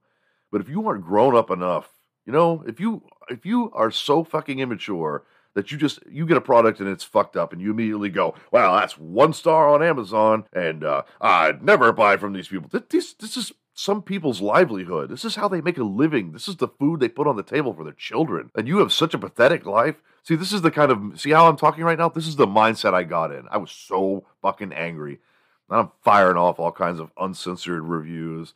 But 0.51 0.61
if 0.61 0.69
you 0.69 0.87
aren't 0.87 1.05
grown 1.05 1.35
up 1.35 1.49
enough, 1.49 1.89
you 2.25 2.33
know, 2.33 2.63
if 2.67 2.79
you 2.79 3.03
if 3.29 3.45
you 3.45 3.71
are 3.73 3.89
so 3.89 4.23
fucking 4.23 4.59
immature 4.59 5.23
that 5.53 5.71
you 5.71 5.77
just 5.77 5.99
you 6.09 6.25
get 6.25 6.37
a 6.37 6.41
product 6.41 6.79
and 6.79 6.87
it's 6.87 7.03
fucked 7.03 7.35
up 7.35 7.51
and 7.51 7.61
you 7.61 7.71
immediately 7.71 8.09
go, 8.09 8.35
"Well, 8.51 8.75
that's 8.75 8.97
one 8.97 9.33
star 9.33 9.69
on 9.69 9.81
Amazon 9.81 10.45
and 10.53 10.83
uh, 10.83 11.03
I'd 11.19 11.63
never 11.63 11.91
buy 11.91 12.17
from 12.17 12.33
these 12.33 12.47
people." 12.47 12.69
This 12.89 13.13
this 13.13 13.37
is 13.37 13.51
some 13.81 14.03
people's 14.03 14.41
livelihood. 14.41 15.09
This 15.09 15.25
is 15.25 15.35
how 15.35 15.47
they 15.47 15.59
make 15.59 15.79
a 15.79 15.83
living. 15.83 16.33
This 16.33 16.47
is 16.47 16.57
the 16.57 16.67
food 16.67 16.99
they 16.99 17.09
put 17.09 17.25
on 17.25 17.35
the 17.35 17.41
table 17.41 17.73
for 17.73 17.83
their 17.83 17.93
children. 17.93 18.51
And 18.53 18.67
you 18.67 18.77
have 18.77 18.93
such 18.93 19.15
a 19.15 19.19
pathetic 19.19 19.65
life. 19.65 19.95
See, 20.21 20.35
this 20.35 20.53
is 20.53 20.61
the 20.61 20.69
kind 20.69 20.91
of 20.91 21.19
see 21.19 21.31
how 21.31 21.47
I'm 21.47 21.57
talking 21.57 21.83
right 21.83 21.97
now? 21.97 22.09
This 22.09 22.27
is 22.27 22.35
the 22.35 22.45
mindset 22.45 22.93
I 22.93 23.03
got 23.03 23.31
in. 23.31 23.47
I 23.49 23.57
was 23.57 23.71
so 23.71 24.25
fucking 24.43 24.71
angry. 24.71 25.19
And 25.67 25.79
I'm 25.79 25.91
firing 26.03 26.37
off 26.37 26.59
all 26.59 26.71
kinds 26.71 26.99
of 26.99 27.09
uncensored 27.17 27.81
reviews. 27.81 28.53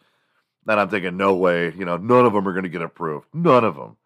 And 0.67 0.79
I'm 0.79 0.89
thinking, 0.89 1.17
no 1.17 1.33
way, 1.35 1.73
you 1.75 1.85
know, 1.85 1.97
none 1.97 2.25
of 2.25 2.33
them 2.33 2.47
are 2.47 2.53
going 2.53 2.63
to 2.63 2.69
get 2.69 2.83
approved. 2.83 3.25
None 3.33 3.63
of 3.63 3.75
them. 3.75 3.97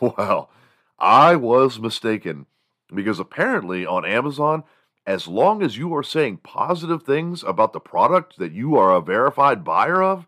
Well, 0.00 0.50
I 0.98 1.36
was 1.36 1.80
mistaken 1.80 2.46
because 2.92 3.18
apparently 3.20 3.86
on 3.86 4.04
Amazon, 4.04 4.64
as 5.06 5.26
long 5.26 5.62
as 5.62 5.78
you 5.78 5.94
are 5.94 6.02
saying 6.02 6.38
positive 6.38 7.02
things 7.02 7.42
about 7.42 7.72
the 7.72 7.80
product 7.80 8.38
that 8.38 8.52
you 8.52 8.76
are 8.76 8.94
a 8.94 9.00
verified 9.00 9.64
buyer 9.64 10.02
of, 10.02 10.26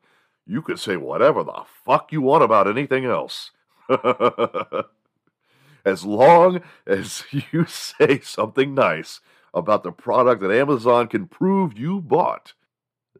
you 0.50 0.62
can 0.62 0.76
say 0.76 0.96
whatever 0.96 1.44
the 1.44 1.62
fuck 1.84 2.10
you 2.10 2.20
want 2.20 2.42
about 2.42 2.66
anything 2.66 3.04
else. 3.04 3.52
as 5.84 6.04
long 6.04 6.60
as 6.86 7.22
you 7.52 7.64
say 7.66 8.18
something 8.20 8.74
nice 8.74 9.20
about 9.54 9.84
the 9.84 9.92
product 9.92 10.42
that 10.42 10.50
Amazon 10.50 11.06
can 11.06 11.26
prove 11.26 11.78
you 11.78 12.00
bought, 12.00 12.54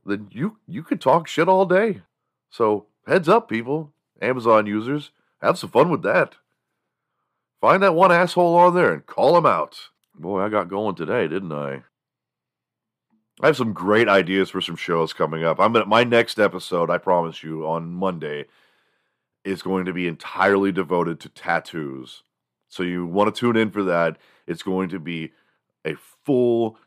then 0.05 0.29
you 0.33 0.57
you 0.67 0.83
can 0.83 0.99
talk 0.99 1.29
shit 1.29 1.49
all 1.49 1.67
day. 1.67 2.03
So 2.51 2.87
heads 3.07 3.29
up, 3.29 3.49
people, 3.49 3.93
Amazon 4.21 4.67
users, 4.67 5.13
have 5.41 5.57
some 5.57 5.71
fun 5.71 5.89
with 5.89 6.03
that. 6.03 6.35
Find 7.61 7.83
that 7.83 7.95
one 7.95 8.11
asshole 8.11 8.57
on 8.57 8.75
there 8.75 8.93
and 8.93 9.07
call 9.07 9.37
him 9.37 9.47
out. 9.47 9.79
Boy, 10.17 10.41
I 10.41 10.49
got 10.49 10.69
going 10.69 10.97
today, 10.97 11.29
didn't 11.29 11.53
I? 11.53 11.83
I 13.43 13.47
have 13.47 13.57
some 13.57 13.73
great 13.73 14.09
ideas 14.09 14.51
for 14.51 14.61
some 14.61 14.77
shows 14.77 15.13
coming 15.13 15.45
up. 15.45 15.59
I'm 15.59 15.73
gonna, 15.73 15.87
my 15.87 16.05
next 16.05 16.39
episode, 16.39 16.91
I 16.91 16.99
promise 16.99 17.43
you, 17.43 17.67
on 17.67 17.91
Monday, 17.91 18.45
is 19.45 19.63
going 19.63 19.87
to 19.87 19.93
be 19.95 20.07
entirely 20.07 20.73
devoted 20.73 21.21
to 21.21 21.31
tattoos. 21.31 22.23
So 22.69 22.83
you 22.83 23.07
want 23.07 23.35
to 23.35 23.39
tune 23.39 23.57
in 23.57 23.71
for 23.71 23.83
that. 23.85 24.19
It's 24.47 24.63
going 24.63 24.91
to 24.91 24.99
be 24.99 25.33
a 25.87 25.95
full 26.25 26.79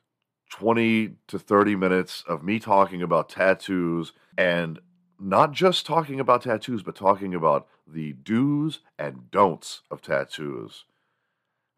20 0.51 1.15
to 1.27 1.39
30 1.39 1.75
minutes 1.75 2.23
of 2.27 2.43
me 2.43 2.59
talking 2.59 3.01
about 3.01 3.29
tattoos 3.29 4.13
and 4.37 4.79
not 5.19 5.51
just 5.51 5.85
talking 5.85 6.19
about 6.19 6.43
tattoos, 6.43 6.83
but 6.83 6.95
talking 6.95 7.33
about 7.33 7.67
the 7.87 8.13
do's 8.13 8.81
and 8.99 9.31
don'ts 9.31 9.81
of 9.89 10.01
tattoos. 10.01 10.85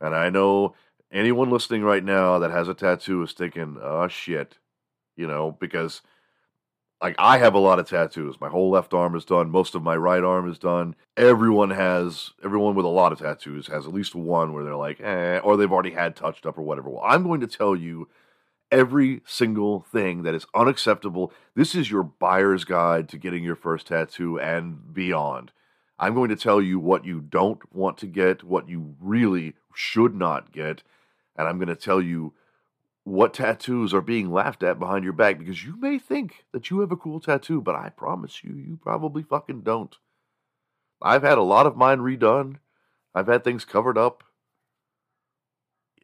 And 0.01 0.13
I 0.13 0.29
know 0.29 0.75
anyone 1.11 1.49
listening 1.49 1.83
right 1.83 2.03
now 2.03 2.37
that 2.39 2.51
has 2.51 2.67
a 2.67 2.73
tattoo 2.73 3.23
is 3.23 3.31
thinking, 3.31 3.77
oh 3.81 4.09
shit, 4.09 4.57
you 5.15 5.27
know, 5.27 5.55
because 5.59 6.01
like 7.01 7.15
I 7.19 7.37
have 7.37 7.53
a 7.53 7.59
lot 7.59 7.79
of 7.79 7.87
tattoos. 7.87 8.39
My 8.39 8.49
whole 8.49 8.69
left 8.69 8.93
arm 8.93 9.15
is 9.15 9.25
done. 9.25 9.49
Most 9.49 9.75
of 9.75 9.83
my 9.83 9.95
right 9.95 10.23
arm 10.23 10.49
is 10.49 10.57
done. 10.57 10.95
Everyone 11.17 11.69
has, 11.71 12.31
everyone 12.43 12.75
with 12.75 12.85
a 12.85 12.89
lot 12.89 13.11
of 13.11 13.19
tattoos 13.19 13.67
has 13.67 13.85
at 13.85 13.93
least 13.93 14.15
one 14.15 14.53
where 14.53 14.63
they're 14.63 14.75
like, 14.75 14.99
eh, 15.01 15.39
or 15.39 15.57
they've 15.57 15.71
already 15.71 15.91
had 15.91 16.15
touched 16.15 16.45
up 16.45 16.57
or 16.57 16.61
whatever. 16.61 16.89
Well, 16.89 17.03
I'm 17.05 17.23
going 17.23 17.41
to 17.41 17.47
tell 17.47 17.75
you 17.75 18.07
every 18.71 19.21
single 19.25 19.81
thing 19.91 20.23
that 20.23 20.35
is 20.35 20.47
unacceptable. 20.55 21.31
This 21.53 21.75
is 21.75 21.91
your 21.91 22.03
buyer's 22.03 22.63
guide 22.63 23.09
to 23.09 23.17
getting 23.17 23.43
your 23.43 23.55
first 23.55 23.87
tattoo 23.87 24.39
and 24.39 24.93
beyond. 24.93 25.51
I'm 25.97 26.13
going 26.13 26.29
to 26.29 26.35
tell 26.35 26.61
you 26.61 26.79
what 26.79 27.05
you 27.05 27.21
don't 27.21 27.61
want 27.73 27.97
to 27.99 28.07
get, 28.07 28.43
what 28.43 28.67
you 28.67 28.95
really 28.99 29.53
should 29.73 30.15
not 30.15 30.51
get, 30.51 30.83
and 31.37 31.47
I'm 31.47 31.57
going 31.57 31.69
to 31.69 31.75
tell 31.75 32.01
you 32.01 32.33
what 33.05 33.35
tattoos 33.35 33.93
are 33.93 34.01
being 34.01 34.31
laughed 34.31 34.63
at 34.63 34.79
behind 34.79 35.03
your 35.03 35.13
back 35.13 35.37
because 35.37 35.63
you 35.63 35.79
may 35.79 35.99
think 35.99 36.43
that 36.51 36.71
you 36.71 36.79
have 36.79 36.91
a 36.91 36.97
cool 36.97 37.19
tattoo, 37.19 37.61
but 37.61 37.75
I 37.75 37.89
promise 37.89 38.43
you, 38.43 38.55
you 38.55 38.79
probably 38.81 39.21
fucking 39.21 39.61
don't. 39.61 39.95
I've 41.01 41.21
had 41.21 41.37
a 41.37 41.43
lot 41.43 41.67
of 41.67 41.77
mine 41.77 41.99
redone. 41.99 42.57
I've 43.13 43.27
had 43.27 43.43
things 43.43 43.63
covered 43.63 43.97
up. 43.97 44.23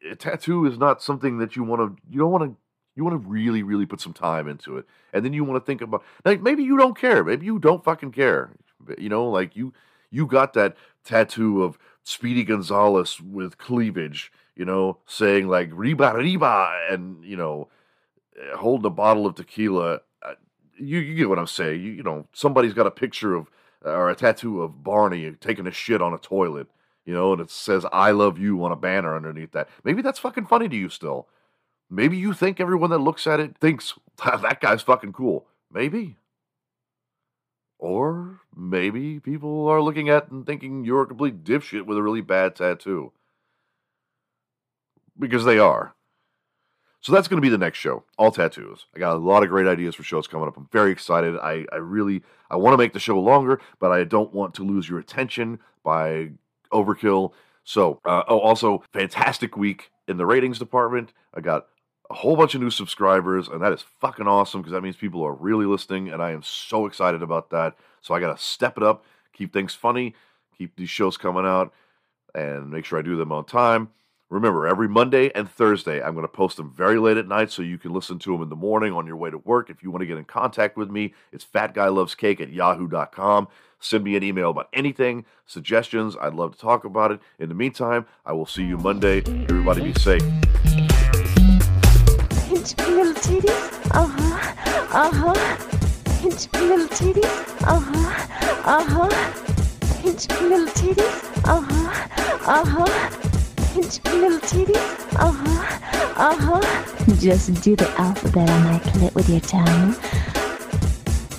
A 0.08 0.14
tattoo 0.14 0.64
is 0.64 0.78
not 0.78 1.02
something 1.02 1.38
that 1.38 1.56
you 1.56 1.64
want 1.64 1.80
to, 1.80 2.02
you 2.08 2.20
don't 2.20 2.30
want 2.30 2.44
to, 2.44 2.56
you 2.94 3.02
want 3.02 3.20
to 3.20 3.28
really, 3.28 3.64
really 3.64 3.86
put 3.86 4.00
some 4.00 4.12
time 4.12 4.46
into 4.46 4.78
it. 4.78 4.84
And 5.12 5.24
then 5.24 5.32
you 5.32 5.42
want 5.42 5.60
to 5.60 5.66
think 5.66 5.80
about, 5.80 6.04
like, 6.24 6.40
maybe 6.40 6.62
you 6.62 6.76
don't 6.76 6.96
care. 6.96 7.24
Maybe 7.24 7.46
you 7.46 7.58
don't 7.58 7.82
fucking 7.82 8.12
care. 8.12 8.50
You 8.96 9.08
know, 9.08 9.28
like 9.28 9.56
you, 9.56 9.72
you 10.10 10.26
got 10.26 10.52
that 10.52 10.76
tattoo 11.04 11.64
of 11.64 11.78
Speedy 12.04 12.44
Gonzalez 12.44 13.20
with 13.20 13.58
cleavage 13.58 14.30
you 14.56 14.64
know, 14.64 14.98
saying 15.06 15.48
like 15.48 15.70
"riba 15.70 16.14
riba" 16.14 16.92
and 16.92 17.24
you 17.24 17.36
know, 17.36 17.68
eh, 18.36 18.56
holding 18.56 18.86
a 18.86 18.90
bottle 18.90 19.26
of 19.26 19.34
tequila. 19.34 20.00
Uh, 20.22 20.34
you, 20.78 20.98
you 20.98 21.14
get 21.14 21.28
what 21.28 21.38
I'm 21.38 21.46
saying. 21.46 21.80
You, 21.80 21.92
you 21.92 22.02
know, 22.02 22.26
somebody's 22.32 22.74
got 22.74 22.86
a 22.86 22.90
picture 22.90 23.34
of 23.34 23.50
or 23.82 24.10
a 24.10 24.14
tattoo 24.14 24.62
of 24.62 24.84
Barney 24.84 25.30
taking 25.40 25.66
a 25.66 25.72
shit 25.72 26.02
on 26.02 26.14
a 26.14 26.18
toilet, 26.18 26.68
you 27.04 27.14
know, 27.14 27.32
and 27.32 27.40
it 27.40 27.50
says 27.50 27.86
"I 27.92 28.10
love 28.10 28.38
you" 28.38 28.62
on 28.64 28.72
a 28.72 28.76
banner 28.76 29.16
underneath 29.16 29.52
that. 29.52 29.68
Maybe 29.84 30.02
that's 30.02 30.18
fucking 30.18 30.46
funny 30.46 30.68
to 30.68 30.76
you 30.76 30.88
still. 30.88 31.28
Maybe 31.90 32.16
you 32.16 32.32
think 32.32 32.60
everyone 32.60 32.90
that 32.90 32.98
looks 32.98 33.26
at 33.26 33.40
it 33.40 33.56
thinks 33.58 33.94
that 34.24 34.60
guy's 34.60 34.82
fucking 34.82 35.12
cool. 35.12 35.46
Maybe. 35.70 36.16
Or 37.78 38.40
maybe 38.54 39.18
people 39.18 39.66
are 39.66 39.82
looking 39.82 40.08
at 40.08 40.30
and 40.30 40.46
thinking 40.46 40.84
you're 40.84 41.02
a 41.02 41.06
complete 41.06 41.42
dipshit 41.42 41.84
with 41.84 41.98
a 41.98 42.02
really 42.02 42.20
bad 42.20 42.54
tattoo 42.54 43.12
because 45.18 45.44
they 45.44 45.58
are. 45.58 45.94
So 47.00 47.10
that's 47.10 47.26
going 47.26 47.38
to 47.38 47.44
be 47.44 47.48
the 47.48 47.58
next 47.58 47.78
show, 47.78 48.04
all 48.16 48.30
tattoos. 48.30 48.86
I 48.94 49.00
got 49.00 49.16
a 49.16 49.18
lot 49.18 49.42
of 49.42 49.48
great 49.48 49.66
ideas 49.66 49.96
for 49.96 50.04
shows 50.04 50.28
coming 50.28 50.46
up. 50.46 50.56
I'm 50.56 50.68
very 50.70 50.92
excited. 50.92 51.36
I, 51.36 51.66
I 51.72 51.76
really 51.76 52.22
I 52.48 52.56
want 52.56 52.74
to 52.74 52.78
make 52.78 52.92
the 52.92 53.00
show 53.00 53.18
longer, 53.18 53.60
but 53.80 53.90
I 53.90 54.04
don't 54.04 54.32
want 54.32 54.54
to 54.54 54.62
lose 54.62 54.88
your 54.88 55.00
attention 55.00 55.58
by 55.82 56.30
overkill. 56.72 57.32
So, 57.64 58.00
uh, 58.04 58.22
oh, 58.28 58.38
also 58.38 58.84
fantastic 58.92 59.56
week 59.56 59.90
in 60.06 60.16
the 60.16 60.26
ratings 60.26 60.60
department. 60.60 61.12
I 61.34 61.40
got 61.40 61.66
a 62.08 62.14
whole 62.14 62.36
bunch 62.36 62.54
of 62.54 62.60
new 62.60 62.70
subscribers, 62.70 63.48
and 63.48 63.60
that 63.62 63.72
is 63.72 63.84
fucking 64.00 64.28
awesome 64.28 64.60
because 64.60 64.72
that 64.72 64.82
means 64.82 64.96
people 64.96 65.24
are 65.24 65.34
really 65.34 65.66
listening, 65.66 66.10
and 66.10 66.22
I 66.22 66.30
am 66.30 66.42
so 66.42 66.86
excited 66.86 67.22
about 67.22 67.50
that. 67.50 67.74
So 68.00 68.14
I 68.14 68.20
got 68.20 68.36
to 68.36 68.42
step 68.42 68.76
it 68.76 68.82
up, 68.84 69.04
keep 69.32 69.52
things 69.52 69.74
funny, 69.74 70.14
keep 70.56 70.76
these 70.76 70.90
shows 70.90 71.16
coming 71.16 71.46
out 71.46 71.72
and 72.34 72.70
make 72.70 72.84
sure 72.84 72.98
I 72.98 73.02
do 73.02 73.16
them 73.16 73.32
on 73.32 73.44
time. 73.44 73.88
Remember, 74.32 74.66
every 74.66 74.88
Monday 74.88 75.30
and 75.34 75.46
Thursday, 75.46 76.02
I'm 76.02 76.14
going 76.14 76.24
to 76.24 76.32
post 76.32 76.56
them 76.56 76.72
very 76.74 76.98
late 76.98 77.18
at 77.18 77.28
night 77.28 77.50
so 77.50 77.60
you 77.60 77.76
can 77.76 77.92
listen 77.92 78.18
to 78.20 78.32
them 78.32 78.40
in 78.40 78.48
the 78.48 78.56
morning 78.56 78.94
on 78.94 79.06
your 79.06 79.16
way 79.16 79.28
to 79.28 79.36
work. 79.36 79.68
If 79.68 79.82
you 79.82 79.90
want 79.90 80.00
to 80.00 80.06
get 80.06 80.16
in 80.16 80.24
contact 80.24 80.74
with 80.74 80.90
me, 80.90 81.12
it's 81.32 81.44
fatguylovescake 81.44 82.40
at 82.40 82.50
yahoo.com. 82.50 83.48
Send 83.78 84.04
me 84.04 84.16
an 84.16 84.22
email 84.22 84.48
about 84.48 84.70
anything, 84.72 85.26
suggestions. 85.44 86.16
I'd 86.18 86.32
love 86.32 86.54
to 86.54 86.58
talk 86.58 86.84
about 86.84 87.12
it. 87.12 87.20
In 87.38 87.50
the 87.50 87.54
meantime, 87.54 88.06
I 88.24 88.32
will 88.32 88.46
see 88.46 88.62
you 88.62 88.78
Monday. 88.78 89.18
Everybody 89.18 89.82
be 89.82 90.00
safe. 90.00 90.22
Pinch 92.48 92.74
me 92.78 92.86
little 92.86 93.12
titties. 93.12 93.90
Uh 93.90 94.06
huh. 94.06 94.54
Uh 94.92 95.34
huh. 95.34 96.20
Pinch 96.22 96.50
me 96.54 96.60
little 96.60 96.88
titties. 96.88 97.62
Uh 97.64 97.80
huh. 97.80 98.64
Uh 98.64 99.10
huh. 99.10 100.00
Pinch 100.00 100.26
me 100.30 100.48
little 100.48 100.68
titties. 100.68 101.44
Uh 101.44 101.60
huh. 101.60 102.08
Uh 102.46 102.64
huh. 102.64 103.31
Little 103.74 104.38
titties. 104.40 105.16
Uh 105.16 105.32
huh. 105.32 105.78
Uh 106.16 106.36
huh. 106.36 107.14
Just 107.18 107.62
do 107.62 107.74
the 107.74 107.88
alphabet 107.98 108.50
on 108.50 108.64
my 108.64 108.78
clit 108.80 109.14
with 109.14 109.28
your 109.30 109.40
tongue. 109.40 109.96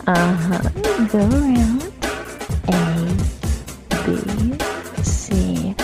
Uh 0.07 0.33
huh. 0.33 0.69
Go 1.11 1.19
around. 1.19 1.91
A, 2.69 2.71
B, 4.03 4.07
C, 5.03 5.75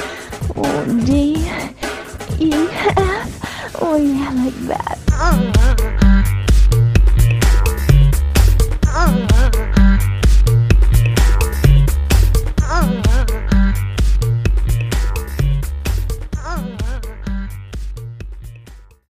D, 1.06 1.38
E, 2.40 2.52
F. 2.98 3.76
Oh 3.80 3.98
yeah, 3.98 4.32
like 4.32 4.60
that. 4.68 4.98
Uh-huh. 5.12 6.09